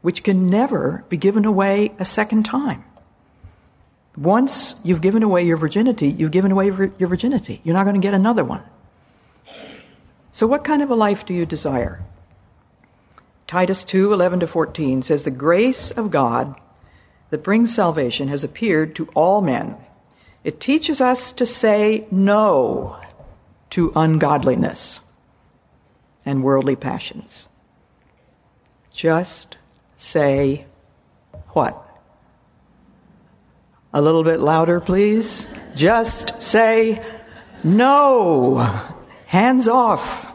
which 0.02 0.24
can 0.24 0.50
never 0.50 1.04
be 1.10 1.18
given 1.18 1.46
away 1.46 1.94
a 2.00 2.06
second 2.06 2.44
time. 2.44 2.84
Once 4.16 4.76
you've 4.84 5.02
given 5.02 5.24
away 5.24 5.44
your 5.44 5.58
virginity, 5.58 6.10
you've 6.10 6.32
given 6.32 6.52
away 6.52 6.66
your 6.66 7.08
virginity. 7.08 7.62
You're 7.64 7.74
not 7.74 7.84
going 7.84 7.96
to 7.96 8.06
get 8.06 8.14
another 8.14 8.44
one. 8.44 8.64
So, 10.32 10.48
what 10.48 10.64
kind 10.64 10.82
of 10.82 10.90
a 10.90 10.96
life 10.96 11.26
do 11.26 11.34
you 11.34 11.46
desire? 11.46 12.04
Titus 13.48 13.84
2 13.84 14.14
11 14.14 14.42
to 14.42 14.48
14 14.48 15.02
says, 15.02 15.24
The 15.24 15.32
grace 15.32 15.92
of 15.92 16.12
God 16.12 16.60
that 17.30 17.44
brings 17.44 17.74
salvation 17.74 18.28
has 18.28 18.44
appeared 18.44 18.96
to 18.96 19.08
all 19.16 19.42
men. 19.42 19.78
It 20.44 20.60
teaches 20.60 21.02
us 21.02 21.32
to 21.34 21.46
say 21.46 22.08
no 22.12 23.00
to 23.72 23.92
ungodliness 23.96 25.00
and 26.26 26.44
worldly 26.44 26.76
passions 26.76 27.48
just 28.94 29.58
say 29.96 30.66
what? 31.50 31.83
A 33.94 34.02
little 34.02 34.24
bit 34.24 34.40
louder, 34.40 34.80
please. 34.80 35.48
Just 35.76 36.42
say 36.42 37.04
no. 37.64 38.58
Hands 39.28 39.68
off. 39.68 40.34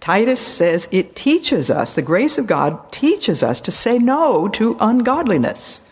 Titus 0.00 0.40
says 0.40 0.88
it 0.90 1.14
teaches 1.14 1.70
us, 1.70 1.94
the 1.94 2.02
grace 2.02 2.38
of 2.38 2.46
God 2.46 2.90
teaches 2.90 3.42
us 3.42 3.60
to 3.60 3.70
say 3.70 3.98
no 3.98 4.48
to 4.48 4.76
ungodliness 4.80 5.82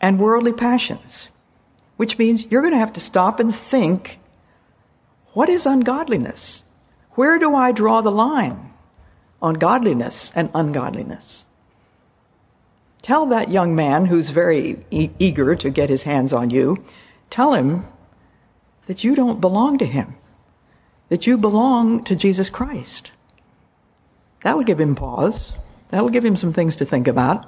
and 0.00 0.18
worldly 0.18 0.52
passions, 0.52 1.28
which 1.96 2.18
means 2.18 2.46
you're 2.50 2.62
going 2.62 2.74
to 2.74 2.78
have 2.78 2.92
to 2.94 3.00
stop 3.00 3.38
and 3.38 3.54
think 3.54 4.18
what 5.34 5.48
is 5.48 5.66
ungodliness? 5.66 6.64
Where 7.12 7.38
do 7.38 7.54
I 7.54 7.72
draw 7.72 8.00
the 8.00 8.10
line? 8.10 8.72
on 9.42 9.54
godliness 9.54 10.32
and 10.36 10.48
ungodliness. 10.54 11.44
Tell 13.02 13.26
that 13.26 13.50
young 13.50 13.74
man 13.74 14.06
who's 14.06 14.30
very 14.30 14.84
e- 14.90 15.10
eager 15.18 15.56
to 15.56 15.70
get 15.70 15.90
his 15.90 16.04
hands 16.04 16.32
on 16.32 16.50
you, 16.50 16.84
tell 17.30 17.54
him 17.54 17.84
that 18.86 19.02
you 19.02 19.14
don't 19.14 19.40
belong 19.40 19.76
to 19.78 19.86
him, 19.86 20.14
that 21.08 21.26
you 21.26 21.36
belong 21.36 22.04
to 22.04 22.14
Jesus 22.14 22.48
Christ. 22.48 23.10
That 24.44 24.56
will 24.56 24.64
give 24.64 24.80
him 24.80 24.94
pause. 24.94 25.52
That 25.88 26.02
will 26.02 26.10
give 26.10 26.24
him 26.24 26.36
some 26.36 26.52
things 26.52 26.76
to 26.76 26.84
think 26.84 27.06
about. 27.06 27.46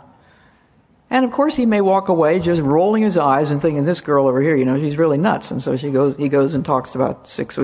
And 1.14 1.24
of 1.24 1.30
course, 1.30 1.54
he 1.54 1.64
may 1.64 1.80
walk 1.80 2.08
away 2.08 2.40
just 2.40 2.60
rolling 2.60 3.04
his 3.04 3.16
eyes 3.16 3.52
and 3.52 3.62
thinking, 3.62 3.84
"This 3.84 4.00
girl 4.00 4.26
over 4.26 4.40
here, 4.40 4.56
you 4.56 4.64
know, 4.64 4.76
she's 4.76 4.98
really 4.98 5.16
nuts." 5.16 5.52
And 5.52 5.62
so 5.62 5.76
she 5.76 5.92
goes. 5.92 6.16
He 6.16 6.28
goes 6.28 6.54
and 6.54 6.64
talks 6.64 6.96
about 6.96 7.28
six 7.28 7.56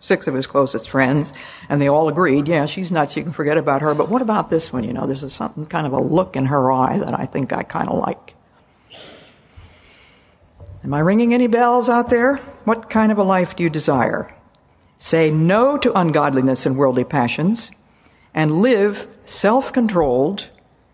six 0.00 0.26
of 0.26 0.34
his 0.34 0.46
closest 0.46 0.90
friends, 0.90 1.32
and 1.70 1.80
they 1.80 1.88
all 1.88 2.10
agreed, 2.10 2.46
"Yeah, 2.46 2.66
she's 2.66 2.92
nuts. 2.92 3.16
You 3.16 3.22
can 3.22 3.32
forget 3.32 3.56
about 3.56 3.80
her." 3.80 3.94
But 3.94 4.10
what 4.10 4.20
about 4.20 4.50
this 4.50 4.74
one? 4.74 4.84
You 4.84 4.92
know, 4.92 5.06
there's 5.06 5.22
a, 5.22 5.30
something 5.30 5.64
kind 5.64 5.86
of 5.86 5.94
a 5.94 6.02
look 6.02 6.36
in 6.36 6.44
her 6.44 6.70
eye 6.70 6.98
that 6.98 7.18
I 7.18 7.24
think 7.24 7.50
I 7.50 7.62
kind 7.62 7.88
of 7.88 7.98
like. 7.98 8.34
Am 10.84 10.92
I 10.92 10.98
ringing 10.98 11.32
any 11.32 11.46
bells 11.46 11.88
out 11.88 12.10
there? 12.10 12.36
What 12.66 12.90
kind 12.90 13.10
of 13.10 13.16
a 13.16 13.22
life 13.22 13.56
do 13.56 13.62
you 13.62 13.70
desire? 13.70 14.34
Say 14.98 15.30
no 15.30 15.78
to 15.78 15.98
ungodliness 15.98 16.66
and 16.66 16.76
worldly 16.76 17.04
passions, 17.04 17.70
and 18.34 18.60
live 18.60 19.06
self-controlled, 19.24 20.50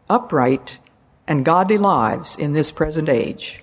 upright 0.08 0.78
and 1.26 1.44
godly 1.44 1.78
lives 1.78 2.36
in 2.36 2.52
this 2.52 2.70
present 2.70 3.08
age, 3.08 3.60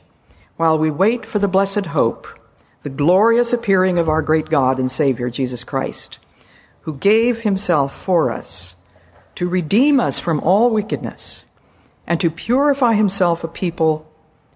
while 0.57 0.77
we 0.77 0.89
wait 0.89 1.25
for 1.25 1.39
the 1.39 1.47
blessed 1.47 1.87
hope, 1.87 2.27
the 2.83 2.89
glorious 2.89 3.53
appearing 3.53 3.97
of 3.97 4.09
our 4.09 4.21
great 4.21 4.49
God 4.49 4.79
and 4.79 4.89
Savior, 4.89 5.29
Jesus 5.29 5.63
Christ, 5.63 6.17
who 6.81 6.95
gave 6.95 7.41
himself 7.41 7.95
for 7.95 8.31
us 8.31 8.75
to 9.35 9.47
redeem 9.47 9.99
us 9.99 10.19
from 10.19 10.39
all 10.39 10.71
wickedness 10.71 11.45
and 12.07 12.19
to 12.19 12.31
purify 12.31 12.93
himself 12.93 13.43
a 13.43 13.47
people, 13.47 14.11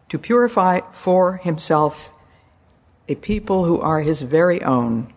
to 0.10 0.18
purify 0.18 0.82
for 0.92 1.38
himself 1.38 2.12
a 3.08 3.16
people 3.16 3.66
who 3.66 3.80
are 3.80 4.02
his 4.02 4.22
very 4.22 4.62
own, 4.64 5.14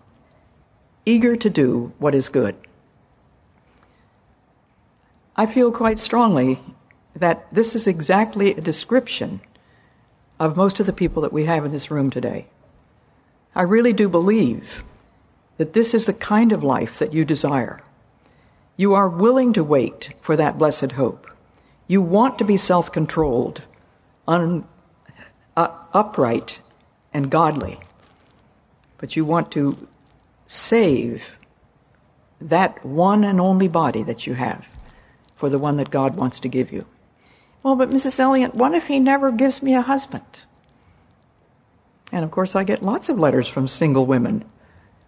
eager 1.07 1.37
to 1.37 1.49
do 1.49 1.93
what 1.99 2.15
is 2.15 2.29
good. 2.29 2.55
I 5.37 5.47
feel 5.47 5.73
quite 5.73 5.99
strongly 5.99 6.59
that 7.19 7.51
this 7.51 7.75
is 7.75 7.87
exactly 7.87 8.55
a 8.55 8.61
description 8.61 9.41
of 10.39 10.57
most 10.57 10.79
of 10.79 10.87
the 10.87 10.93
people 10.93 11.23
that 11.23 11.33
we 11.33 11.45
have 11.45 11.65
in 11.65 11.73
this 11.73 11.91
room 11.91 12.11
today. 12.11 12.47
I 13.55 13.63
really 13.63 13.93
do 13.93 14.09
believe 14.09 14.85
that 15.57 15.73
this 15.73 15.95
is 15.95 16.07
the 16.07 16.13
kind 16.13 16.53
of 16.53 16.63
life 16.63 16.99
that 16.99 17.13
you 17.13 17.25
desire. 17.25 17.81
You 18.77 18.95
are 18.95 19.09
willing 19.09 19.53
to 19.55 19.65
wait 19.65 20.15
for 20.21 20.37
that 20.37 20.59
blessed 20.59 20.93
hope. 20.93 21.27
You 21.89 22.01
want 22.01 22.39
to 22.39 22.45
be 22.45 22.57
self 22.57 22.93
controlled, 22.93 23.63
un, 24.29 24.65
uh, 25.57 25.69
upright, 25.93 26.61
and 27.13 27.31
godly. 27.31 27.81
But 28.99 29.17
you 29.17 29.25
want 29.25 29.51
to 29.53 29.89
save 30.47 31.37
that 32.41 32.85
one 32.85 33.25
and 33.25 33.41
only 33.41 33.67
body 33.67 34.05
that 34.05 34.27
you 34.27 34.35
have 34.35 34.69
for 35.35 35.49
the 35.49 35.59
one 35.59 35.77
that 35.79 35.91
God 35.91 36.15
wants 36.15 36.39
to 36.41 36.49
give 36.49 36.71
you. 36.71 36.87
Well, 37.63 37.77
but 37.77 37.91
Mrs. 37.91 38.19
Elliot, 38.21 38.55
what 38.55 38.75
if 38.75 38.87
he 38.87 39.01
never 39.01 39.31
gives 39.31 39.63
me 39.63 39.75
a 39.75 39.83
husband? 39.83 40.25
And 42.13 42.25
of 42.25 42.31
course, 42.31 42.57
I 42.57 42.65
get 42.65 42.83
lots 42.83 43.09
of 43.09 43.19
letters 43.19 43.49
from 43.49 43.69
single 43.69 44.07
women. 44.07 44.45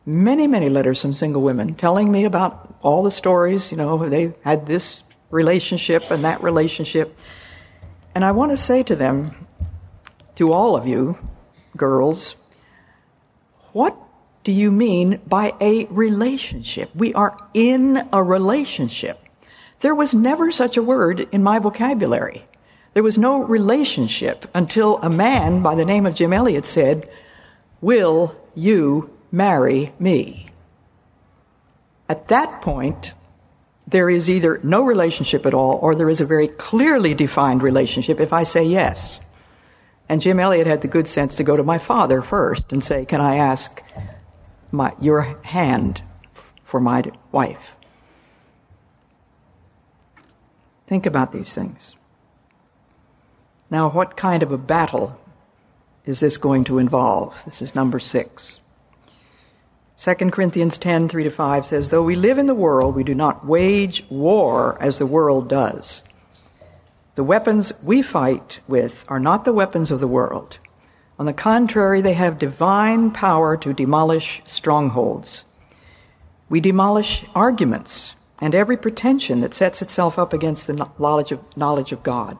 Many, 0.04 0.46
many 0.46 0.68
letters 0.68 1.00
from 1.00 1.14
single 1.14 1.42
women 1.42 1.74
telling 1.74 2.10
me 2.10 2.24
about 2.24 2.74
all 2.82 3.02
the 3.02 3.10
stories, 3.10 3.70
you 3.70 3.76
know, 3.76 4.08
they 4.08 4.34
had 4.42 4.66
this 4.66 5.04
relationship 5.30 6.10
and 6.10 6.24
that 6.24 6.42
relationship. 6.42 7.18
And 8.14 8.24
I 8.24 8.32
want 8.32 8.50
to 8.50 8.56
say 8.56 8.82
to 8.82 8.96
them, 8.96 9.46
to 10.36 10.52
all 10.52 10.76
of 10.76 10.86
you, 10.86 11.18
girls, 11.76 12.34
what 13.72 13.96
do 14.42 14.52
you 14.52 14.72
mean 14.72 15.20
by 15.26 15.54
a 15.60 15.84
relationship? 15.86 16.90
We 16.94 17.14
are 17.14 17.36
in 17.54 18.08
a 18.12 18.22
relationship. 18.22 19.22
There 19.80 19.94
was 19.94 20.14
never 20.14 20.52
such 20.52 20.76
a 20.76 20.82
word 20.82 21.26
in 21.32 21.42
my 21.42 21.58
vocabulary. 21.58 22.44
There 22.92 23.02
was 23.02 23.16
no 23.16 23.42
relationship 23.42 24.46
until 24.54 24.98
a 24.98 25.08
man 25.08 25.62
by 25.62 25.74
the 25.74 25.84
name 25.84 26.06
of 26.06 26.14
Jim 26.14 26.32
Elliot 26.32 26.66
said, 26.66 27.08
Will 27.80 28.36
you 28.54 29.16
marry 29.32 29.92
me? 29.98 30.50
At 32.08 32.28
that 32.28 32.60
point, 32.60 33.14
there 33.86 34.10
is 34.10 34.28
either 34.28 34.60
no 34.62 34.84
relationship 34.84 35.46
at 35.46 35.54
all 35.54 35.78
or 35.80 35.94
there 35.94 36.10
is 36.10 36.20
a 36.20 36.26
very 36.26 36.48
clearly 36.48 37.14
defined 37.14 37.62
relationship 37.62 38.20
if 38.20 38.32
I 38.32 38.42
say 38.42 38.64
yes. 38.64 39.20
And 40.08 40.20
Jim 40.20 40.40
Elliot 40.40 40.66
had 40.66 40.82
the 40.82 40.88
good 40.88 41.08
sense 41.08 41.36
to 41.36 41.44
go 41.44 41.56
to 41.56 41.62
my 41.62 41.78
father 41.78 42.20
first 42.20 42.72
and 42.72 42.82
say, 42.82 43.04
Can 43.06 43.20
I 43.20 43.36
ask 43.36 43.82
my, 44.72 44.92
your 45.00 45.22
hand 45.44 46.02
for 46.64 46.80
my 46.80 47.04
wife? 47.32 47.76
Think 50.90 51.06
about 51.06 51.30
these 51.30 51.54
things. 51.54 51.94
Now, 53.70 53.88
what 53.88 54.16
kind 54.16 54.42
of 54.42 54.50
a 54.50 54.58
battle 54.58 55.16
is 56.04 56.18
this 56.18 56.36
going 56.36 56.64
to 56.64 56.78
involve? 56.78 57.44
This 57.44 57.62
is 57.62 57.76
number 57.76 58.00
six. 58.00 58.58
2 59.98 60.14
Corinthians 60.32 60.76
10 60.78 61.08
3 61.08 61.22
to 61.22 61.30
5 61.30 61.66
says, 61.66 61.90
Though 61.90 62.02
we 62.02 62.16
live 62.16 62.38
in 62.38 62.46
the 62.46 62.56
world, 62.56 62.96
we 62.96 63.04
do 63.04 63.14
not 63.14 63.46
wage 63.46 64.04
war 64.10 64.76
as 64.82 64.98
the 64.98 65.06
world 65.06 65.48
does. 65.48 66.02
The 67.14 67.22
weapons 67.22 67.72
we 67.84 68.02
fight 68.02 68.58
with 68.66 69.04
are 69.06 69.20
not 69.20 69.44
the 69.44 69.52
weapons 69.52 69.92
of 69.92 70.00
the 70.00 70.08
world. 70.08 70.58
On 71.20 71.26
the 71.26 71.32
contrary, 71.32 72.00
they 72.00 72.14
have 72.14 72.36
divine 72.36 73.12
power 73.12 73.56
to 73.58 73.72
demolish 73.72 74.42
strongholds. 74.44 75.44
We 76.48 76.60
demolish 76.60 77.24
arguments 77.32 78.16
and 78.40 78.54
every 78.54 78.76
pretension 78.76 79.40
that 79.40 79.54
sets 79.54 79.82
itself 79.82 80.18
up 80.18 80.32
against 80.32 80.66
the 80.66 80.88
knowledge 80.98 81.32
of, 81.32 81.56
knowledge 81.56 81.92
of 81.92 82.02
God. 82.02 82.38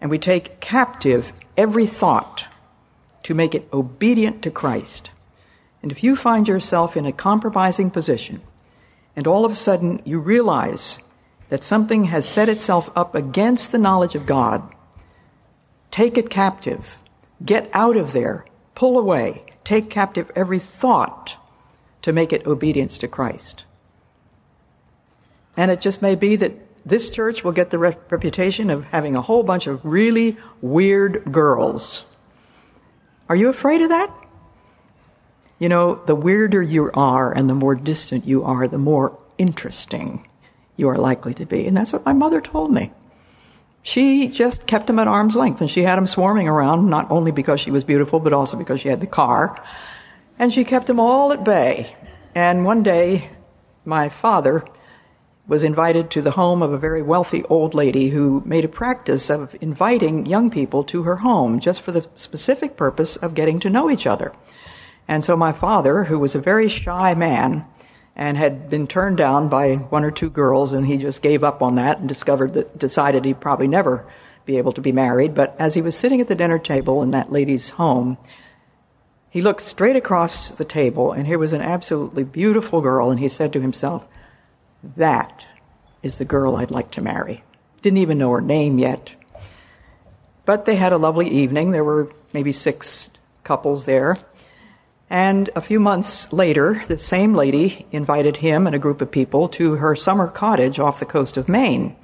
And 0.00 0.10
we 0.10 0.18
take 0.18 0.60
captive 0.60 1.32
every 1.56 1.86
thought 1.86 2.46
to 3.22 3.34
make 3.34 3.54
it 3.54 3.68
obedient 3.72 4.42
to 4.42 4.50
Christ. 4.50 5.10
And 5.82 5.92
if 5.92 6.02
you 6.02 6.16
find 6.16 6.48
yourself 6.48 6.96
in 6.96 7.06
a 7.06 7.12
compromising 7.12 7.90
position, 7.90 8.40
and 9.14 9.26
all 9.26 9.44
of 9.44 9.52
a 9.52 9.56
sudden 9.56 10.00
you 10.04 10.18
realize 10.18 10.98
that 11.48 11.64
something 11.64 12.04
has 12.04 12.28
set 12.28 12.48
itself 12.48 12.90
up 12.96 13.14
against 13.14 13.72
the 13.72 13.78
knowledge 13.78 14.14
of 14.14 14.26
God, 14.26 14.74
take 15.90 16.18
it 16.18 16.30
captive, 16.30 16.96
get 17.44 17.70
out 17.72 17.96
of 17.96 18.12
there, 18.12 18.44
pull 18.74 18.98
away, 18.98 19.44
take 19.64 19.90
captive 19.90 20.30
every 20.34 20.58
thought 20.58 21.36
to 22.02 22.12
make 22.12 22.32
it 22.32 22.46
obedience 22.46 22.98
to 22.98 23.08
Christ. 23.08 23.64
And 25.58 25.72
it 25.72 25.80
just 25.80 26.00
may 26.00 26.14
be 26.14 26.36
that 26.36 26.52
this 26.86 27.10
church 27.10 27.42
will 27.42 27.50
get 27.50 27.70
the 27.70 27.78
reputation 27.80 28.70
of 28.70 28.84
having 28.84 29.16
a 29.16 29.20
whole 29.20 29.42
bunch 29.42 29.66
of 29.66 29.84
really 29.84 30.36
weird 30.62 31.32
girls. 31.32 32.04
Are 33.28 33.34
you 33.34 33.48
afraid 33.48 33.82
of 33.82 33.88
that? 33.88 34.08
You 35.58 35.68
know, 35.68 35.96
the 36.06 36.14
weirder 36.14 36.62
you 36.62 36.92
are 36.94 37.32
and 37.32 37.50
the 37.50 37.54
more 37.54 37.74
distant 37.74 38.24
you 38.24 38.44
are, 38.44 38.68
the 38.68 38.78
more 38.78 39.18
interesting 39.36 40.28
you 40.76 40.88
are 40.88 40.96
likely 40.96 41.34
to 41.34 41.44
be. 41.44 41.66
And 41.66 41.76
that's 41.76 41.92
what 41.92 42.06
my 42.06 42.12
mother 42.12 42.40
told 42.40 42.72
me. 42.72 42.92
She 43.82 44.28
just 44.28 44.68
kept 44.68 44.86
them 44.86 45.00
at 45.00 45.08
arm's 45.08 45.34
length 45.34 45.60
and 45.60 45.68
she 45.68 45.82
had 45.82 45.96
them 45.96 46.06
swarming 46.06 46.46
around, 46.46 46.88
not 46.88 47.10
only 47.10 47.32
because 47.32 47.58
she 47.58 47.72
was 47.72 47.82
beautiful, 47.82 48.20
but 48.20 48.32
also 48.32 48.56
because 48.56 48.80
she 48.80 48.90
had 48.90 49.00
the 49.00 49.08
car. 49.08 49.60
And 50.38 50.52
she 50.52 50.62
kept 50.62 50.86
them 50.86 51.00
all 51.00 51.32
at 51.32 51.44
bay. 51.44 51.96
And 52.32 52.64
one 52.64 52.84
day, 52.84 53.28
my 53.84 54.08
father 54.08 54.64
was 55.48 55.64
invited 55.64 56.10
to 56.10 56.20
the 56.20 56.32
home 56.32 56.62
of 56.62 56.72
a 56.72 56.78
very 56.78 57.00
wealthy 57.00 57.42
old 57.44 57.72
lady 57.72 58.10
who 58.10 58.42
made 58.44 58.66
a 58.66 58.68
practice 58.68 59.30
of 59.30 59.56
inviting 59.62 60.26
young 60.26 60.50
people 60.50 60.84
to 60.84 61.02
her 61.04 61.16
home 61.16 61.58
just 61.58 61.80
for 61.80 61.90
the 61.90 62.06
specific 62.14 62.76
purpose 62.76 63.16
of 63.16 63.34
getting 63.34 63.58
to 63.58 63.70
know 63.70 63.90
each 63.90 64.06
other. 64.06 64.30
And 65.08 65.24
so 65.24 65.36
my 65.36 65.52
father, 65.52 66.04
who 66.04 66.18
was 66.18 66.34
a 66.34 66.40
very 66.40 66.68
shy 66.68 67.14
man 67.14 67.64
and 68.14 68.36
had 68.36 68.68
been 68.68 68.86
turned 68.86 69.16
down 69.16 69.48
by 69.48 69.76
one 69.76 70.04
or 70.04 70.10
two 70.10 70.28
girls, 70.28 70.74
and 70.74 70.86
he 70.86 70.98
just 70.98 71.22
gave 71.22 71.42
up 71.42 71.62
on 71.62 71.76
that 71.76 71.98
and 71.98 72.08
discovered 72.08 72.52
that, 72.52 72.76
decided 72.76 73.24
he'd 73.24 73.40
probably 73.40 73.68
never 73.68 74.06
be 74.44 74.58
able 74.58 74.72
to 74.72 74.82
be 74.82 74.92
married. 74.92 75.34
But 75.34 75.56
as 75.58 75.74
he 75.74 75.80
was 75.80 75.96
sitting 75.96 76.20
at 76.20 76.28
the 76.28 76.34
dinner 76.34 76.58
table 76.58 77.02
in 77.02 77.10
that 77.12 77.32
lady's 77.32 77.70
home, 77.70 78.18
he 79.30 79.40
looked 79.40 79.62
straight 79.62 79.96
across 79.96 80.50
the 80.50 80.64
table, 80.64 81.12
and 81.12 81.26
here 81.26 81.38
was 81.38 81.52
an 81.52 81.62
absolutely 81.62 82.24
beautiful 82.24 82.80
girl, 82.82 83.10
and 83.10 83.20
he 83.20 83.28
said 83.28 83.52
to 83.52 83.60
himself, 83.60 84.06
that 84.82 85.46
is 86.02 86.18
the 86.18 86.24
girl 86.24 86.56
I'd 86.56 86.70
like 86.70 86.90
to 86.92 87.02
marry. 87.02 87.42
Didn't 87.82 87.98
even 87.98 88.18
know 88.18 88.30
her 88.30 88.40
name 88.40 88.78
yet. 88.78 89.14
But 90.44 90.64
they 90.64 90.76
had 90.76 90.92
a 90.92 90.98
lovely 90.98 91.28
evening. 91.28 91.70
There 91.70 91.84
were 91.84 92.10
maybe 92.32 92.52
six 92.52 93.10
couples 93.44 93.84
there. 93.84 94.16
And 95.10 95.48
a 95.56 95.60
few 95.60 95.80
months 95.80 96.32
later, 96.32 96.82
the 96.86 96.98
same 96.98 97.34
lady 97.34 97.86
invited 97.90 98.38
him 98.38 98.66
and 98.66 98.76
a 98.76 98.78
group 98.78 99.00
of 99.00 99.10
people 99.10 99.48
to 99.50 99.76
her 99.76 99.96
summer 99.96 100.28
cottage 100.28 100.78
off 100.78 101.00
the 101.00 101.06
coast 101.06 101.36
of 101.36 101.48
Maine. 101.48 101.96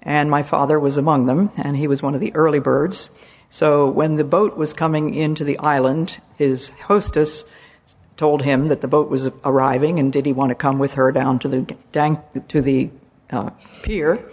And 0.00 0.30
my 0.30 0.44
father 0.44 0.78
was 0.78 0.96
among 0.96 1.26
them, 1.26 1.50
and 1.56 1.76
he 1.76 1.88
was 1.88 2.02
one 2.02 2.14
of 2.14 2.20
the 2.20 2.34
early 2.36 2.60
birds. 2.60 3.10
So 3.48 3.90
when 3.90 4.14
the 4.14 4.24
boat 4.24 4.56
was 4.56 4.72
coming 4.72 5.14
into 5.14 5.42
the 5.42 5.58
island, 5.58 6.20
his 6.38 6.70
hostess 6.70 7.44
told 8.16 8.42
him 8.42 8.68
that 8.68 8.80
the 8.80 8.88
boat 8.88 9.10
was 9.10 9.26
arriving 9.44 9.98
and 9.98 10.12
did 10.12 10.26
he 10.26 10.32
want 10.32 10.50
to 10.50 10.54
come 10.54 10.78
with 10.78 10.94
her 10.94 11.12
down 11.12 11.38
to 11.40 11.48
the 11.48 11.76
to 12.48 12.60
the 12.62 12.90
uh, 13.30 13.50
pier. 13.82 14.24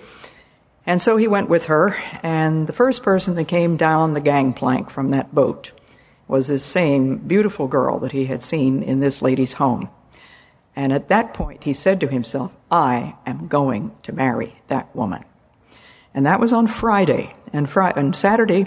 And 0.86 1.02
so 1.02 1.16
he 1.16 1.28
went 1.30 1.48
with 1.48 1.68
her, 1.68 1.96
and 2.22 2.68
the 2.68 2.74
first 2.74 3.04
person 3.04 3.36
that 3.36 3.48
came 3.48 3.78
down 3.78 4.14
the 4.14 4.22
gangplank 4.22 4.90
from 4.90 5.10
that 5.10 5.34
boat 5.34 5.72
was 6.28 6.48
this 6.48 6.66
same 6.66 7.18
beautiful 7.18 7.68
girl 7.68 8.00
that 8.00 8.12
he 8.12 8.26
had 8.26 8.44
seen 8.44 8.84
in 8.84 9.00
this 9.00 9.22
lady's 9.22 9.54
home. 9.54 9.90
And 10.76 10.92
at 10.92 11.08
that 11.08 11.34
point, 11.34 11.64
he 11.64 11.74
said 11.74 12.00
to 12.02 12.08
himself, 12.08 12.52
I 12.72 13.16
am 13.26 13.48
going 13.48 13.96
to 14.04 14.12
marry 14.12 14.56
that 14.68 14.94
woman. 14.96 15.24
And 16.14 16.26
that 16.26 16.40
was 16.40 16.52
on 16.52 16.68
Friday. 16.68 17.34
And, 17.54 17.70
Friday, 17.70 18.00
and 18.00 18.16
Saturday, 18.16 18.66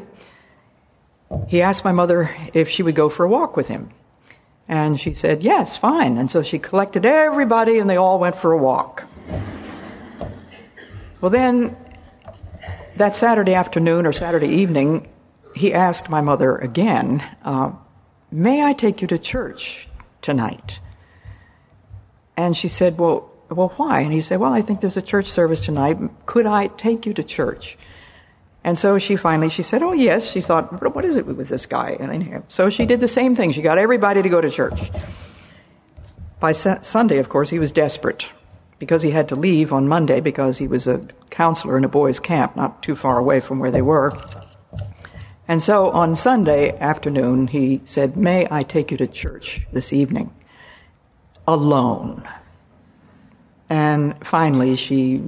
he 1.48 1.60
asked 1.60 1.84
my 1.84 1.92
mother 1.92 2.34
if 2.54 2.68
she 2.68 2.82
would 2.82 2.94
go 2.94 3.08
for 3.08 3.24
a 3.24 3.28
walk 3.28 3.56
with 3.56 3.68
him. 3.68 3.90
And 4.68 4.98
she 4.98 5.12
said, 5.12 5.42
Yes, 5.42 5.76
fine. 5.76 6.18
And 6.18 6.30
so 6.30 6.42
she 6.42 6.58
collected 6.58 7.06
everybody 7.06 7.78
and 7.78 7.88
they 7.88 7.96
all 7.96 8.18
went 8.18 8.36
for 8.36 8.52
a 8.52 8.58
walk. 8.58 9.06
Well, 11.20 11.30
then 11.30 11.76
that 12.96 13.16
Saturday 13.16 13.54
afternoon 13.54 14.06
or 14.06 14.12
Saturday 14.12 14.48
evening, 14.48 15.08
he 15.54 15.72
asked 15.72 16.08
my 16.08 16.20
mother 16.20 16.56
again, 16.56 17.22
uh, 17.44 17.72
May 18.30 18.64
I 18.64 18.72
take 18.72 19.00
you 19.00 19.08
to 19.08 19.18
church 19.18 19.88
tonight? 20.20 20.80
And 22.36 22.56
she 22.56 22.68
said, 22.68 22.98
Well, 22.98 23.30
well, 23.48 23.72
why? 23.76 24.00
And 24.00 24.12
he 24.12 24.20
said, 24.20 24.40
Well, 24.40 24.52
I 24.52 24.62
think 24.62 24.80
there's 24.80 24.96
a 24.96 25.02
church 25.02 25.30
service 25.30 25.60
tonight. 25.60 25.98
Could 26.26 26.46
I 26.46 26.66
take 26.66 27.06
you 27.06 27.14
to 27.14 27.22
church? 27.22 27.78
And 28.66 28.76
so 28.76 28.98
she 28.98 29.16
finally, 29.16 29.48
she 29.48 29.62
said, 29.62 29.82
oh 29.82 29.92
yes. 29.92 30.30
She 30.30 30.42
thought, 30.42 30.82
what 30.94 31.04
is 31.04 31.16
it 31.16 31.24
with 31.24 31.48
this 31.48 31.64
guy? 31.64 31.96
And 32.00 32.42
so 32.48 32.68
she 32.68 32.84
did 32.84 33.00
the 33.00 33.08
same 33.08 33.36
thing. 33.36 33.52
She 33.52 33.62
got 33.62 33.78
everybody 33.78 34.20
to 34.22 34.28
go 34.28 34.40
to 34.40 34.50
church. 34.50 34.90
By 36.40 36.52
Sunday, 36.52 37.18
of 37.18 37.28
course, 37.28 37.48
he 37.48 37.58
was 37.58 37.72
desperate. 37.72 38.28
because 38.78 39.02
he 39.02 39.10
had 39.10 39.28
to 39.28 39.36
leave 39.36 39.72
on 39.72 39.88
Monday 39.88 40.20
because 40.20 40.58
he 40.58 40.68
was 40.68 40.86
a 40.86 41.06
counselor 41.30 41.78
in 41.78 41.84
a 41.84 41.88
boys' 41.88 42.20
camp 42.20 42.56
not 42.56 42.82
too 42.82 42.94
far 42.94 43.18
away 43.18 43.40
from 43.40 43.58
where 43.58 43.70
they 43.70 43.82
were. 43.82 44.12
And 45.48 45.62
so 45.62 45.90
on 45.90 46.16
Sunday 46.16 46.76
afternoon, 46.78 47.48
he 47.48 47.80
said, 47.84 48.16
May 48.16 48.46
I 48.50 48.62
take 48.62 48.90
you 48.90 48.96
to 48.96 49.06
church 49.06 49.62
this 49.72 49.92
evening? 49.92 50.34
Alone. 51.46 52.28
And 53.68 54.16
finally, 54.26 54.76
she, 54.76 55.22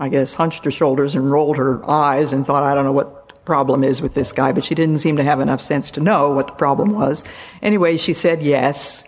I 0.00 0.08
guess, 0.08 0.32
hunched 0.32 0.64
her 0.64 0.70
shoulders 0.70 1.14
and 1.14 1.30
rolled 1.30 1.58
her 1.58 1.88
eyes 1.88 2.32
and 2.32 2.46
thought, 2.46 2.64
I 2.64 2.74
don't 2.74 2.84
know 2.84 2.92
what 2.92 3.28
the 3.28 3.40
problem 3.42 3.84
is 3.84 4.00
with 4.00 4.14
this 4.14 4.32
guy, 4.32 4.50
but 4.50 4.64
she 4.64 4.74
didn't 4.74 4.98
seem 4.98 5.18
to 5.18 5.22
have 5.22 5.40
enough 5.40 5.60
sense 5.60 5.90
to 5.92 6.00
know 6.00 6.32
what 6.32 6.46
the 6.46 6.54
problem 6.54 6.92
was. 6.92 7.22
Anyway, 7.60 7.98
she 7.98 8.14
said 8.14 8.42
yes. 8.42 9.04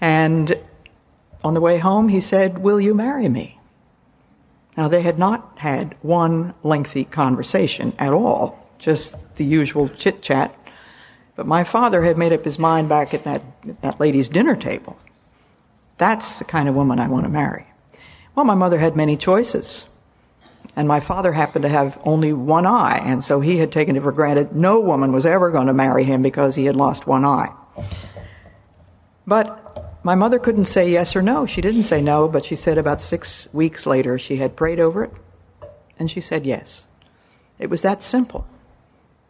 And 0.00 0.58
on 1.44 1.54
the 1.54 1.60
way 1.60 1.78
home, 1.78 2.08
he 2.08 2.20
said, 2.20 2.58
Will 2.58 2.80
you 2.80 2.94
marry 2.94 3.28
me? 3.28 3.60
Now, 4.76 4.88
they 4.88 5.02
had 5.02 5.20
not 5.20 5.58
had 5.58 5.94
one 6.02 6.52
lengthy 6.64 7.04
conversation 7.04 7.92
at 7.96 8.12
all, 8.12 8.68
just 8.78 9.36
the 9.36 9.44
usual 9.44 9.88
chit 9.88 10.20
chat. 10.20 10.52
But 11.36 11.46
my 11.46 11.62
father 11.62 12.02
had 12.02 12.18
made 12.18 12.32
up 12.32 12.44
his 12.44 12.58
mind 12.58 12.88
back 12.88 13.14
at 13.14 13.22
that, 13.22 13.44
that 13.82 14.00
lady's 14.00 14.28
dinner 14.28 14.56
table. 14.56 14.98
That's 15.96 16.40
the 16.40 16.44
kind 16.44 16.68
of 16.68 16.74
woman 16.74 16.98
I 16.98 17.06
want 17.06 17.24
to 17.24 17.30
marry. 17.30 17.66
Well, 18.34 18.44
my 18.44 18.54
mother 18.54 18.78
had 18.78 18.96
many 18.96 19.16
choices. 19.16 19.88
And 20.78 20.86
my 20.86 21.00
father 21.00 21.32
happened 21.32 21.64
to 21.64 21.68
have 21.68 21.98
only 22.04 22.32
one 22.32 22.64
eye, 22.64 23.02
and 23.02 23.24
so 23.24 23.40
he 23.40 23.58
had 23.58 23.72
taken 23.72 23.96
it 23.96 24.02
for 24.04 24.12
granted 24.12 24.54
no 24.54 24.78
woman 24.78 25.10
was 25.10 25.26
ever 25.26 25.50
going 25.50 25.66
to 25.66 25.74
marry 25.74 26.04
him 26.04 26.22
because 26.22 26.54
he 26.54 26.66
had 26.66 26.76
lost 26.76 27.04
one 27.04 27.24
eye. 27.24 27.52
But 29.26 29.98
my 30.04 30.14
mother 30.14 30.38
couldn't 30.38 30.66
say 30.66 30.88
yes 30.88 31.16
or 31.16 31.20
no. 31.20 31.46
She 31.46 31.60
didn't 31.60 31.82
say 31.82 32.00
no, 32.00 32.28
but 32.28 32.44
she 32.44 32.54
said 32.54 32.78
about 32.78 33.00
six 33.00 33.52
weeks 33.52 33.86
later 33.86 34.20
she 34.20 34.36
had 34.36 34.54
prayed 34.54 34.78
over 34.78 35.02
it, 35.02 35.10
and 35.98 36.08
she 36.08 36.20
said 36.20 36.46
yes. 36.46 36.86
It 37.58 37.70
was 37.70 37.82
that 37.82 38.04
simple. 38.04 38.46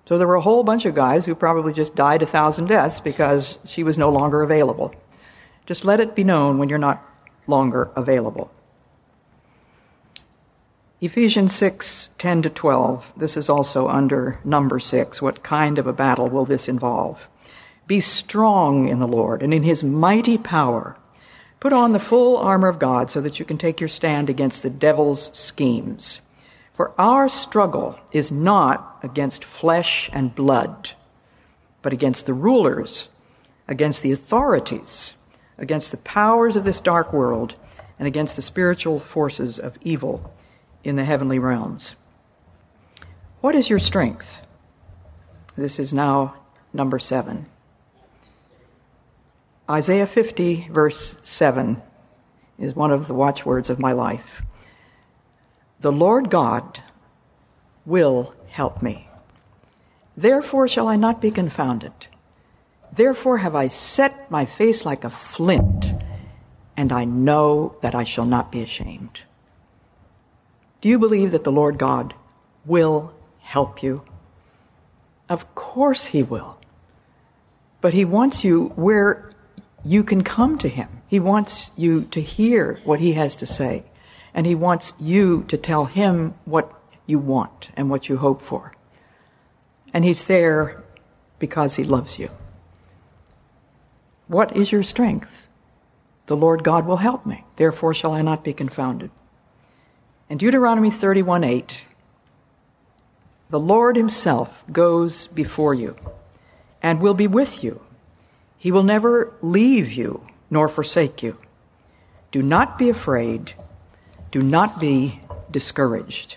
So 0.04 0.18
there 0.18 0.28
were 0.28 0.34
a 0.34 0.42
whole 0.42 0.64
bunch 0.64 0.84
of 0.84 0.94
guys 0.94 1.24
who 1.24 1.34
probably 1.34 1.72
just 1.72 1.96
died 1.96 2.20
a 2.20 2.26
thousand 2.26 2.66
deaths 2.66 3.00
because 3.00 3.58
she 3.64 3.82
was 3.82 3.96
no 3.96 4.10
longer 4.10 4.42
available. 4.42 4.94
Just 5.64 5.86
let 5.86 5.98
it 5.98 6.14
be 6.14 6.24
known 6.24 6.58
when 6.58 6.68
you're 6.68 6.76
not 6.76 7.02
longer 7.46 7.90
available. 7.96 8.50
Ephesians 11.00 11.54
6 11.54 12.08
10 12.18 12.42
to 12.42 12.50
12. 12.50 13.12
This 13.16 13.36
is 13.36 13.48
also 13.48 13.86
under 13.86 14.40
number 14.44 14.80
6. 14.80 15.22
What 15.22 15.44
kind 15.44 15.78
of 15.78 15.86
a 15.86 15.92
battle 15.92 16.28
will 16.28 16.44
this 16.44 16.68
involve? 16.68 17.28
Be 17.86 18.00
strong 18.00 18.88
in 18.88 18.98
the 18.98 19.06
Lord 19.06 19.40
and 19.40 19.54
in 19.54 19.62
his 19.62 19.84
mighty 19.84 20.36
power. 20.36 20.96
Put 21.60 21.72
on 21.72 21.92
the 21.92 22.00
full 22.00 22.36
armor 22.36 22.66
of 22.66 22.80
God 22.80 23.12
so 23.12 23.20
that 23.20 23.38
you 23.38 23.44
can 23.44 23.58
take 23.58 23.80
your 23.80 23.88
stand 23.88 24.28
against 24.28 24.64
the 24.64 24.70
devil's 24.70 25.30
schemes. 25.38 26.20
For 26.74 26.92
our 26.98 27.28
struggle 27.28 28.00
is 28.12 28.32
not 28.32 28.98
against 29.00 29.44
flesh 29.44 30.10
and 30.12 30.34
blood, 30.34 30.94
but 31.80 31.92
against 31.92 32.26
the 32.26 32.34
rulers, 32.34 33.08
against 33.68 34.02
the 34.02 34.10
authorities, 34.10 35.14
against 35.58 35.92
the 35.92 35.96
powers 35.98 36.56
of 36.56 36.64
this 36.64 36.80
dark 36.80 37.12
world, 37.12 37.56
and 38.00 38.08
against 38.08 38.34
the 38.34 38.42
spiritual 38.42 38.98
forces 38.98 39.60
of 39.60 39.78
evil 39.82 40.32
in 40.84 40.96
the 40.96 41.04
heavenly 41.04 41.38
realms. 41.38 41.96
What 43.40 43.54
is 43.54 43.70
your 43.70 43.78
strength? 43.78 44.42
This 45.56 45.78
is 45.78 45.92
now 45.92 46.34
number 46.72 46.98
seven. 46.98 47.46
Isaiah 49.70 50.06
50, 50.06 50.68
verse 50.70 51.18
7, 51.22 51.82
is 52.58 52.74
one 52.74 52.90
of 52.90 53.06
the 53.06 53.14
watchwords 53.14 53.68
of 53.68 53.78
my 53.78 53.92
life. 53.92 54.42
The 55.80 55.92
Lord 55.92 56.30
God 56.30 56.80
will 57.84 58.34
help 58.48 58.82
me. 58.82 59.08
Therefore 60.16 60.66
shall 60.68 60.88
I 60.88 60.96
not 60.96 61.20
be 61.20 61.30
confounded. 61.30 61.92
Therefore 62.92 63.38
have 63.38 63.54
I 63.54 63.68
set 63.68 64.30
my 64.30 64.46
face 64.46 64.86
like 64.86 65.04
a 65.04 65.10
flint, 65.10 65.92
and 66.76 66.90
I 66.90 67.04
know 67.04 67.76
that 67.82 67.94
I 67.94 68.04
shall 68.04 68.24
not 68.24 68.50
be 68.50 68.62
ashamed. 68.62 69.20
Do 70.80 70.88
you 70.88 70.98
believe 70.98 71.32
that 71.32 71.44
the 71.44 71.52
Lord 71.52 71.78
God 71.78 72.14
will 72.64 73.12
help 73.40 73.82
you? 73.82 74.02
Of 75.28 75.54
course 75.54 76.06
He 76.06 76.22
will. 76.22 76.58
But 77.80 77.94
He 77.94 78.04
wants 78.04 78.44
you 78.44 78.68
where 78.76 79.30
you 79.84 80.04
can 80.04 80.22
come 80.22 80.58
to 80.58 80.68
Him. 80.68 80.88
He 81.08 81.18
wants 81.20 81.72
you 81.76 82.04
to 82.04 82.20
hear 82.20 82.80
what 82.84 83.00
He 83.00 83.14
has 83.14 83.34
to 83.36 83.46
say. 83.46 83.84
And 84.34 84.46
He 84.46 84.54
wants 84.54 84.92
you 85.00 85.44
to 85.44 85.56
tell 85.56 85.86
Him 85.86 86.34
what 86.44 86.72
you 87.06 87.18
want 87.18 87.70
and 87.76 87.90
what 87.90 88.08
you 88.08 88.18
hope 88.18 88.42
for. 88.42 88.72
And 89.92 90.04
He's 90.04 90.24
there 90.24 90.84
because 91.38 91.76
He 91.76 91.84
loves 91.84 92.18
you. 92.18 92.28
What 94.26 94.56
is 94.56 94.70
your 94.70 94.82
strength? 94.82 95.48
The 96.26 96.36
Lord 96.36 96.62
God 96.62 96.86
will 96.86 96.98
help 96.98 97.24
me. 97.24 97.44
Therefore 97.56 97.94
shall 97.94 98.12
I 98.12 98.22
not 98.22 98.44
be 98.44 98.52
confounded. 98.52 99.10
In 100.30 100.36
Deuteronomy 100.36 100.90
31 100.90 101.42
8, 101.42 101.86
the 103.48 103.58
Lord 103.58 103.96
Himself 103.96 104.62
goes 104.70 105.26
before 105.28 105.72
you 105.72 105.96
and 106.82 107.00
will 107.00 107.14
be 107.14 107.26
with 107.26 107.64
you. 107.64 107.80
He 108.58 108.70
will 108.70 108.82
never 108.82 109.32
leave 109.40 109.90
you 109.90 110.22
nor 110.50 110.68
forsake 110.68 111.22
you. 111.22 111.38
Do 112.30 112.42
not 112.42 112.76
be 112.76 112.90
afraid. 112.90 113.54
Do 114.30 114.42
not 114.42 114.78
be 114.78 115.20
discouraged. 115.50 116.36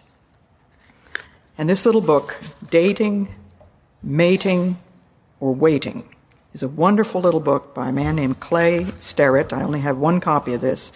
And 1.57 1.69
this 1.69 1.85
little 1.85 1.99
book, 1.99 2.39
Dating, 2.69 3.35
Mating, 4.01 4.77
or 5.41 5.53
Waiting, 5.53 6.07
is 6.53 6.63
a 6.63 6.69
wonderful 6.69 7.19
little 7.19 7.41
book 7.41 7.75
by 7.75 7.89
a 7.89 7.93
man 7.93 8.15
named 8.15 8.39
Clay 8.39 8.87
Sterrett. 8.99 9.51
I 9.51 9.63
only 9.63 9.81
have 9.81 9.97
one 9.97 10.21
copy 10.21 10.53
of 10.53 10.61
this, 10.61 10.93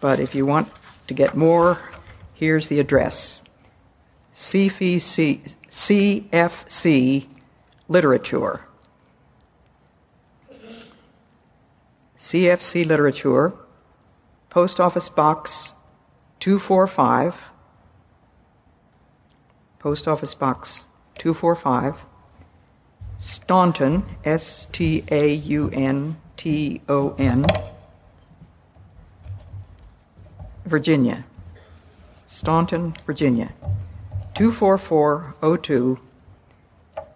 but 0.00 0.20
if 0.20 0.36
you 0.36 0.46
want 0.46 0.70
to 1.08 1.14
get 1.14 1.36
more 1.36 1.80
Here's 2.38 2.68
the 2.68 2.78
address 2.78 3.42
CFC, 4.32 5.56
CFC 5.66 7.26
Literature. 7.88 8.60
CFC 12.16 12.86
Literature, 12.86 13.52
Post 14.50 14.78
Office 14.78 15.08
Box 15.08 15.72
245, 16.38 17.50
Post 19.80 20.06
Office 20.06 20.34
Box 20.34 20.86
245, 21.18 22.04
Staunton, 23.18 24.04
S 24.24 24.68
T 24.70 25.02
A 25.10 25.32
U 25.32 25.70
N 25.72 26.16
T 26.36 26.82
O 26.88 27.16
N, 27.18 27.46
Virginia. 30.64 31.24
Staunton, 32.28 32.94
Virginia, 33.06 33.54
24402 34.34 35.98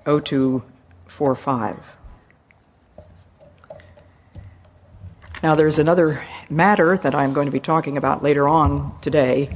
0245. 0.06 1.96
Now, 5.42 5.54
there's 5.54 5.78
another 5.78 6.24
matter 6.48 6.96
that 6.96 7.14
I'm 7.14 7.34
going 7.34 7.44
to 7.44 7.52
be 7.52 7.60
talking 7.60 7.98
about 7.98 8.22
later 8.22 8.48
on 8.48 8.98
today, 9.02 9.54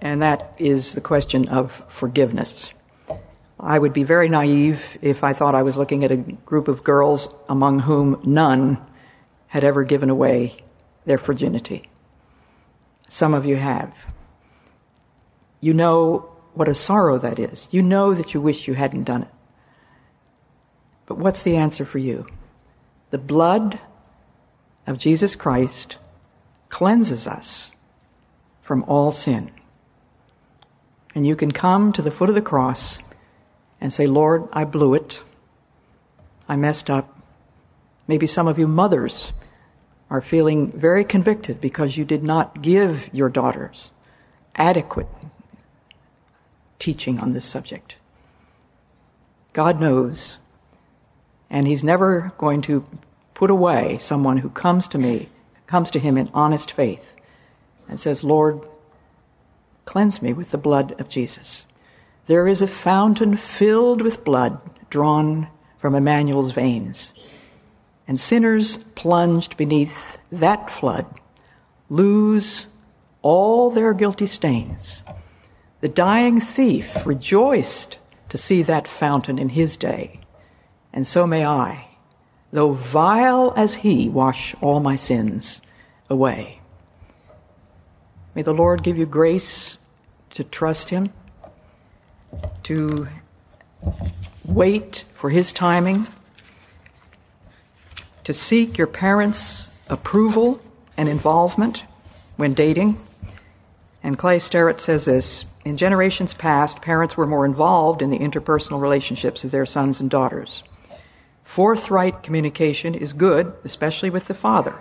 and 0.00 0.22
that 0.22 0.56
is 0.58 0.94
the 0.94 1.02
question 1.02 1.46
of 1.48 1.84
forgiveness. 1.88 2.72
I 3.60 3.78
would 3.78 3.92
be 3.92 4.04
very 4.04 4.30
naive 4.30 4.96
if 5.02 5.22
I 5.22 5.34
thought 5.34 5.54
I 5.54 5.62
was 5.62 5.76
looking 5.76 6.02
at 6.02 6.10
a 6.10 6.16
group 6.16 6.66
of 6.66 6.82
girls 6.82 7.28
among 7.46 7.80
whom 7.80 8.18
none 8.24 8.78
had 9.48 9.64
ever 9.64 9.84
given 9.84 10.08
away 10.08 10.64
their 11.04 11.18
virginity. 11.18 11.90
Some 13.08 13.34
of 13.34 13.46
you 13.46 13.56
have. 13.56 13.94
You 15.60 15.74
know 15.74 16.30
what 16.54 16.68
a 16.68 16.74
sorrow 16.74 17.18
that 17.18 17.38
is. 17.38 17.68
You 17.70 17.82
know 17.82 18.14
that 18.14 18.34
you 18.34 18.40
wish 18.40 18.68
you 18.68 18.74
hadn't 18.74 19.04
done 19.04 19.22
it. 19.22 19.28
But 21.06 21.18
what's 21.18 21.42
the 21.42 21.56
answer 21.56 21.84
for 21.84 21.98
you? 21.98 22.26
The 23.10 23.18
blood 23.18 23.78
of 24.86 24.98
Jesus 24.98 25.34
Christ 25.34 25.96
cleanses 26.68 27.26
us 27.26 27.74
from 28.62 28.84
all 28.84 29.10
sin. 29.10 29.50
And 31.14 31.26
you 31.26 31.34
can 31.34 31.52
come 31.52 31.92
to 31.92 32.02
the 32.02 32.10
foot 32.10 32.28
of 32.28 32.34
the 32.34 32.42
cross 32.42 32.98
and 33.80 33.92
say, 33.92 34.06
Lord, 34.06 34.46
I 34.52 34.64
blew 34.64 34.94
it. 34.94 35.22
I 36.48 36.56
messed 36.56 36.90
up. 36.90 37.18
Maybe 38.06 38.26
some 38.26 38.46
of 38.46 38.58
you 38.58 38.68
mothers 38.68 39.32
are 40.10 40.20
feeling 40.20 40.70
very 40.72 41.04
convicted 41.04 41.60
because 41.60 41.96
you 41.96 42.04
did 42.04 42.22
not 42.22 42.62
give 42.62 43.12
your 43.12 43.28
daughters 43.28 43.92
adequate 44.56 45.08
teaching 46.78 47.18
on 47.18 47.32
this 47.32 47.44
subject. 47.44 47.96
God 49.52 49.80
knows, 49.80 50.38
and 51.50 51.66
He's 51.66 51.84
never 51.84 52.32
going 52.38 52.62
to 52.62 52.84
put 53.34 53.50
away 53.50 53.98
someone 53.98 54.38
who 54.38 54.50
comes 54.50 54.86
to 54.88 54.98
me, 54.98 55.28
comes 55.66 55.90
to 55.90 55.98
Him 55.98 56.16
in 56.16 56.30
honest 56.32 56.72
faith, 56.72 57.04
and 57.88 57.98
says, 57.98 58.24
Lord, 58.24 58.60
cleanse 59.84 60.22
me 60.22 60.32
with 60.32 60.50
the 60.50 60.58
blood 60.58 60.98
of 61.00 61.08
Jesus. 61.08 61.66
There 62.26 62.46
is 62.46 62.62
a 62.62 62.68
fountain 62.68 63.36
filled 63.36 64.02
with 64.02 64.24
blood 64.24 64.60
drawn 64.90 65.48
from 65.78 65.94
Emmanuel's 65.94 66.52
veins. 66.52 67.14
And 68.08 68.18
sinners 68.18 68.78
plunged 68.78 69.56
beneath 69.56 70.18
that 70.32 70.70
flood 70.70 71.06
lose 71.88 72.66
all 73.22 73.70
their 73.70 73.94
guilty 73.94 74.26
stains. 74.26 75.02
The 75.80 75.88
dying 75.88 76.40
thief 76.40 77.06
rejoiced 77.06 77.98
to 78.30 78.38
see 78.38 78.62
that 78.62 78.88
fountain 78.88 79.38
in 79.38 79.50
his 79.50 79.76
day, 79.76 80.20
and 80.92 81.06
so 81.06 81.26
may 81.26 81.44
I, 81.44 81.88
though 82.50 82.72
vile 82.72 83.52
as 83.56 83.76
he, 83.76 84.08
wash 84.08 84.54
all 84.60 84.80
my 84.80 84.96
sins 84.96 85.60
away. 86.10 86.60
May 88.34 88.42
the 88.42 88.54
Lord 88.54 88.82
give 88.82 88.98
you 88.98 89.06
grace 89.06 89.78
to 90.30 90.44
trust 90.44 90.90
him, 90.90 91.12
to 92.64 93.08
wait 94.44 95.04
for 95.14 95.30
his 95.30 95.52
timing, 95.52 96.06
to 98.28 98.34
seek 98.34 98.76
your 98.76 98.86
parents' 98.86 99.70
approval 99.88 100.60
and 100.98 101.08
involvement 101.08 101.84
when 102.36 102.52
dating. 102.52 103.00
And 104.02 104.18
Clay 104.18 104.38
Sterrett 104.38 104.82
says 104.82 105.06
this 105.06 105.46
In 105.64 105.78
generations 105.78 106.34
past, 106.34 106.82
parents 106.82 107.16
were 107.16 107.26
more 107.26 107.46
involved 107.46 108.02
in 108.02 108.10
the 108.10 108.18
interpersonal 108.18 108.82
relationships 108.82 109.44
of 109.44 109.50
their 109.50 109.64
sons 109.64 109.98
and 109.98 110.10
daughters. 110.10 110.62
Forthright 111.42 112.22
communication 112.22 112.94
is 112.94 113.14
good, 113.14 113.54
especially 113.64 114.10
with 114.10 114.26
the 114.26 114.34
father. 114.34 114.78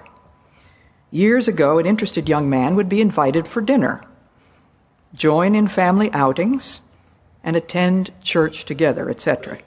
Years 1.10 1.48
ago, 1.48 1.80
an 1.80 1.86
interested 1.86 2.28
young 2.28 2.50
man 2.50 2.76
would 2.76 2.90
be 2.90 3.00
invited 3.00 3.48
for 3.48 3.62
dinner, 3.62 4.04
join 5.14 5.56
in 5.56 5.70
family 5.70 6.12
outings, 6.12 6.82
and 7.46 7.56
attend 7.56 8.12
church 8.22 8.66
together, 8.66 9.10
etc. 9.10 9.60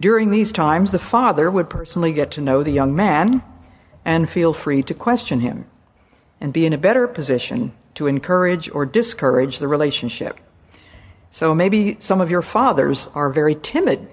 During 0.00 0.30
these 0.30 0.52
times, 0.52 0.90
the 0.90 0.98
father 0.98 1.50
would 1.50 1.70
personally 1.70 2.12
get 2.12 2.30
to 2.32 2.40
know 2.40 2.62
the 2.62 2.72
young 2.72 2.94
man 2.94 3.42
and 4.04 4.28
feel 4.28 4.52
free 4.52 4.82
to 4.82 4.94
question 4.94 5.40
him 5.40 5.66
and 6.40 6.52
be 6.52 6.66
in 6.66 6.72
a 6.72 6.78
better 6.78 7.08
position 7.08 7.72
to 7.94 8.06
encourage 8.06 8.70
or 8.74 8.84
discourage 8.84 9.58
the 9.58 9.68
relationship. 9.68 10.38
So 11.30 11.54
maybe 11.54 11.96
some 11.98 12.20
of 12.20 12.30
your 12.30 12.42
fathers 12.42 13.08
are 13.14 13.30
very 13.30 13.54
timid 13.54 14.08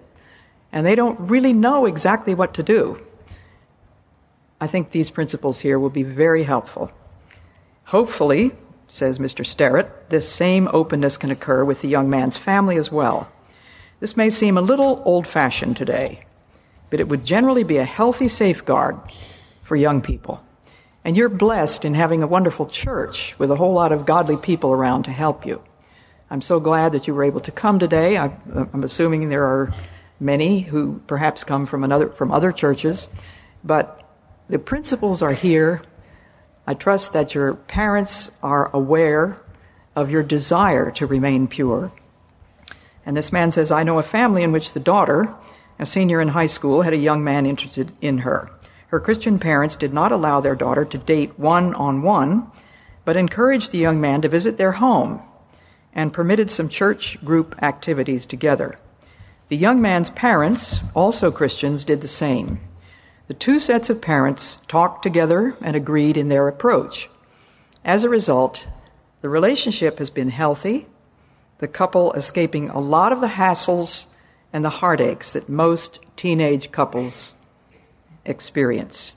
and 0.72 0.86
they 0.86 0.96
don't 0.96 1.20
really 1.20 1.54
know 1.54 1.86
exactly 1.86 2.34
what 2.34 2.54
to 2.56 2.64
do. 2.64 3.06
I 4.60 4.68
think 4.68 4.92
these 4.92 5.10
principles 5.10 5.60
here 5.60 5.78
will 5.78 5.90
be 5.90 6.04
very 6.04 6.44
helpful. 6.44 6.92
Hopefully, 7.86 8.54
says 8.88 9.20
Mr. 9.20 9.46
Sterrett, 9.46 10.10
this 10.10 10.30
same 10.30 10.70
openness 10.72 11.18
can 11.18 11.32
occur 11.32 11.66
with 11.66 11.82
the 11.82 11.90
young 11.90 12.10
man's 12.10 12.38
family 12.38 12.78
as 12.78 12.92
well. 12.92 13.30
This 14.04 14.18
may 14.18 14.30
seem 14.30 14.58
a 14.58 14.62
little 14.62 15.02
old 15.06 15.26
fashioned 15.26 15.78
today, 15.78 16.26
but 16.90 17.00
it 17.00 17.08
would 17.08 17.24
generally 17.24 17.64
be 17.64 17.78
a 17.78 17.86
healthy 17.86 18.28
safeguard 18.28 19.00
for 19.62 19.78
young 19.78 20.02
people. 20.02 20.44
And 21.06 21.16
you're 21.16 21.30
blessed 21.30 21.86
in 21.86 21.94
having 21.94 22.22
a 22.22 22.28
wonderful 22.28 22.66
church 22.66 23.34
with 23.40 23.50
a 23.50 23.56
whole 23.56 23.72
lot 23.72 23.94
of 23.94 24.06
godly 24.06 24.36
people 24.36 24.74
around 24.74 25.04
to 25.04 25.12
help 25.12 25.46
you. 25.46 25.64
I'm 26.30 26.42
so 26.42 26.60
glad 26.60 26.92
that 26.92 27.08
you 27.08 27.16
were 27.16 27.24
able 27.24 27.40
to 27.40 27.52
come 27.52 27.80
today. 27.80 28.18
I'm 28.18 28.84
assuming 28.84 29.30
there 29.30 29.46
are 29.46 29.74
many 30.20 30.60
who 30.60 31.00
perhaps 31.08 31.46
come 31.46 31.66
from 31.66 31.86
another 31.86 32.10
from 32.10 32.30
other 32.30 32.52
churches, 32.52 33.08
but 33.64 34.04
the 34.50 34.60
principles 34.60 35.22
are 35.22 35.32
here. 35.32 35.82
I 36.68 36.74
trust 36.74 37.14
that 37.14 37.34
your 37.34 37.54
parents 37.54 38.38
are 38.44 38.70
aware 38.76 39.42
of 39.96 40.12
your 40.12 40.24
desire 40.24 40.92
to 40.92 41.08
remain 41.08 41.48
pure. 41.48 41.94
And 43.06 43.18
this 43.18 43.34
man 43.34 43.52
says, 43.52 43.72
I 43.72 43.84
know 43.84 44.00
a 44.00 44.04
family 44.04 44.44
in 44.44 44.52
which 44.52 44.74
the 44.74 44.80
daughter, 44.80 45.36
a 45.78 45.86
senior 45.86 46.22
in 46.22 46.30
high 46.30 46.46
school, 46.46 46.84
had 46.84 46.94
a 46.94 46.98
young 46.98 47.24
man 47.24 47.46
interested 47.46 47.92
in 48.02 48.20
her. 48.20 48.50
Her 48.88 49.00
Christian 49.00 49.40
parents 49.40 49.76
did 49.76 49.94
not 49.94 50.12
allow 50.12 50.40
their 50.40 50.56
daughter 50.56 50.86
to 50.86 50.98
date 50.98 51.38
one 51.38 51.74
on 51.74 52.02
one, 52.02 52.52
but 53.06 53.18
encouraged 53.18 53.72
the 53.72 53.80
young 53.80 54.00
man 54.00 54.22
to 54.22 54.30
visit 54.30 54.58
their 54.58 54.74
home 54.74 55.22
and 55.94 56.14
permitted 56.14 56.50
some 56.50 56.70
church 56.70 57.24
group 57.26 57.56
activities 57.62 58.26
together. 58.26 58.78
The 59.50 59.58
young 59.58 59.82
man's 59.82 60.10
parents, 60.10 60.80
also 60.96 61.32
Christians, 61.32 61.84
did 61.84 62.02
the 62.02 62.08
same. 62.08 62.60
The 63.28 63.34
two 63.34 63.60
sets 63.60 63.90
of 63.90 64.02
parents 64.02 64.58
talked 64.68 65.04
together 65.04 65.56
and 65.62 65.76
agreed 65.76 66.18
in 66.18 66.30
their 66.30 66.48
approach. 66.48 67.10
As 67.84 68.04
a 68.04 68.10
result, 68.10 68.68
the 69.22 69.30
relationship 69.30 70.00
has 70.00 70.10
been 70.10 70.30
healthy, 70.30 70.88
the 71.64 71.68
couple 71.70 72.12
escaping 72.12 72.70
a 72.70 72.80
lot 72.82 73.14
of 73.14 73.22
the 73.22 73.28
hassles 73.40 74.08
and 74.52 74.66
the 74.66 74.82
heartaches 74.82 75.32
that 75.32 75.48
most 75.48 75.98
teenage 76.18 76.74
couples 76.74 77.34
experience. 78.26 79.14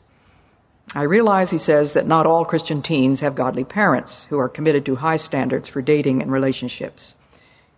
I 0.94 1.02
realize, 1.02 1.50
he 1.50 1.58
says, 1.58 1.92
that 1.94 2.06
not 2.06 2.24
all 2.24 2.44
Christian 2.44 2.82
teens 2.82 3.18
have 3.18 3.34
godly 3.34 3.64
parents 3.64 4.26
who 4.26 4.38
are 4.38 4.48
committed 4.48 4.86
to 4.86 4.94
high 4.94 5.16
standards 5.16 5.68
for 5.68 5.82
dating 5.82 6.22
and 6.22 6.30
relationships. 6.30 7.16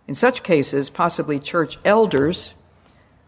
In 0.07 0.13
such 0.13 0.43
cases, 0.43 0.91
possibly 0.91 1.39
church 1.39 1.79
elders 1.83 2.53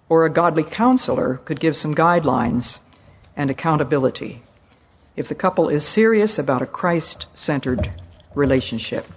or 0.09 0.25
a 0.25 0.29
godly 0.29 0.63
counselor 0.63 1.37
could 1.43 1.59
give 1.59 1.75
some 1.75 1.95
guidelines 1.95 2.77
and 3.35 3.49
accountability 3.49 4.43
if 5.15 5.27
the 5.27 5.33
couple 5.33 5.69
is 5.69 5.83
serious 5.83 6.37
about 6.37 6.61
a 6.61 6.67
Christ 6.67 7.25
centered 7.33 7.95
relationship. 8.35 9.07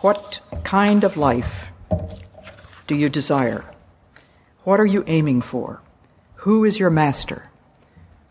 What 0.00 0.40
kind 0.64 1.04
of 1.04 1.18
life 1.18 1.70
do 2.86 2.94
you 2.94 3.10
desire? 3.10 3.66
What 4.64 4.80
are 4.80 4.86
you 4.86 5.04
aiming 5.06 5.42
for? 5.42 5.82
Who 6.36 6.64
is 6.64 6.78
your 6.78 6.88
master? 6.88 7.50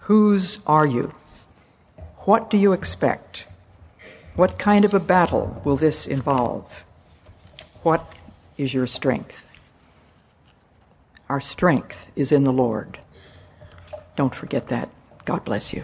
Whose 0.09 0.59
are 0.65 0.87
you? 0.87 1.13
What 2.25 2.49
do 2.49 2.57
you 2.57 2.73
expect? 2.73 3.45
What 4.35 4.57
kind 4.57 4.83
of 4.83 4.95
a 4.95 4.99
battle 4.99 5.61
will 5.63 5.77
this 5.77 6.07
involve? 6.07 6.83
What 7.83 8.13
is 8.57 8.73
your 8.73 8.87
strength? 8.87 9.45
Our 11.29 11.39
strength 11.39 12.09
is 12.15 12.31
in 12.31 12.45
the 12.45 12.53
Lord. 12.53 12.97
Don't 14.15 14.33
forget 14.33 14.69
that. 14.69 14.89
God 15.23 15.45
bless 15.45 15.71
you. 15.71 15.83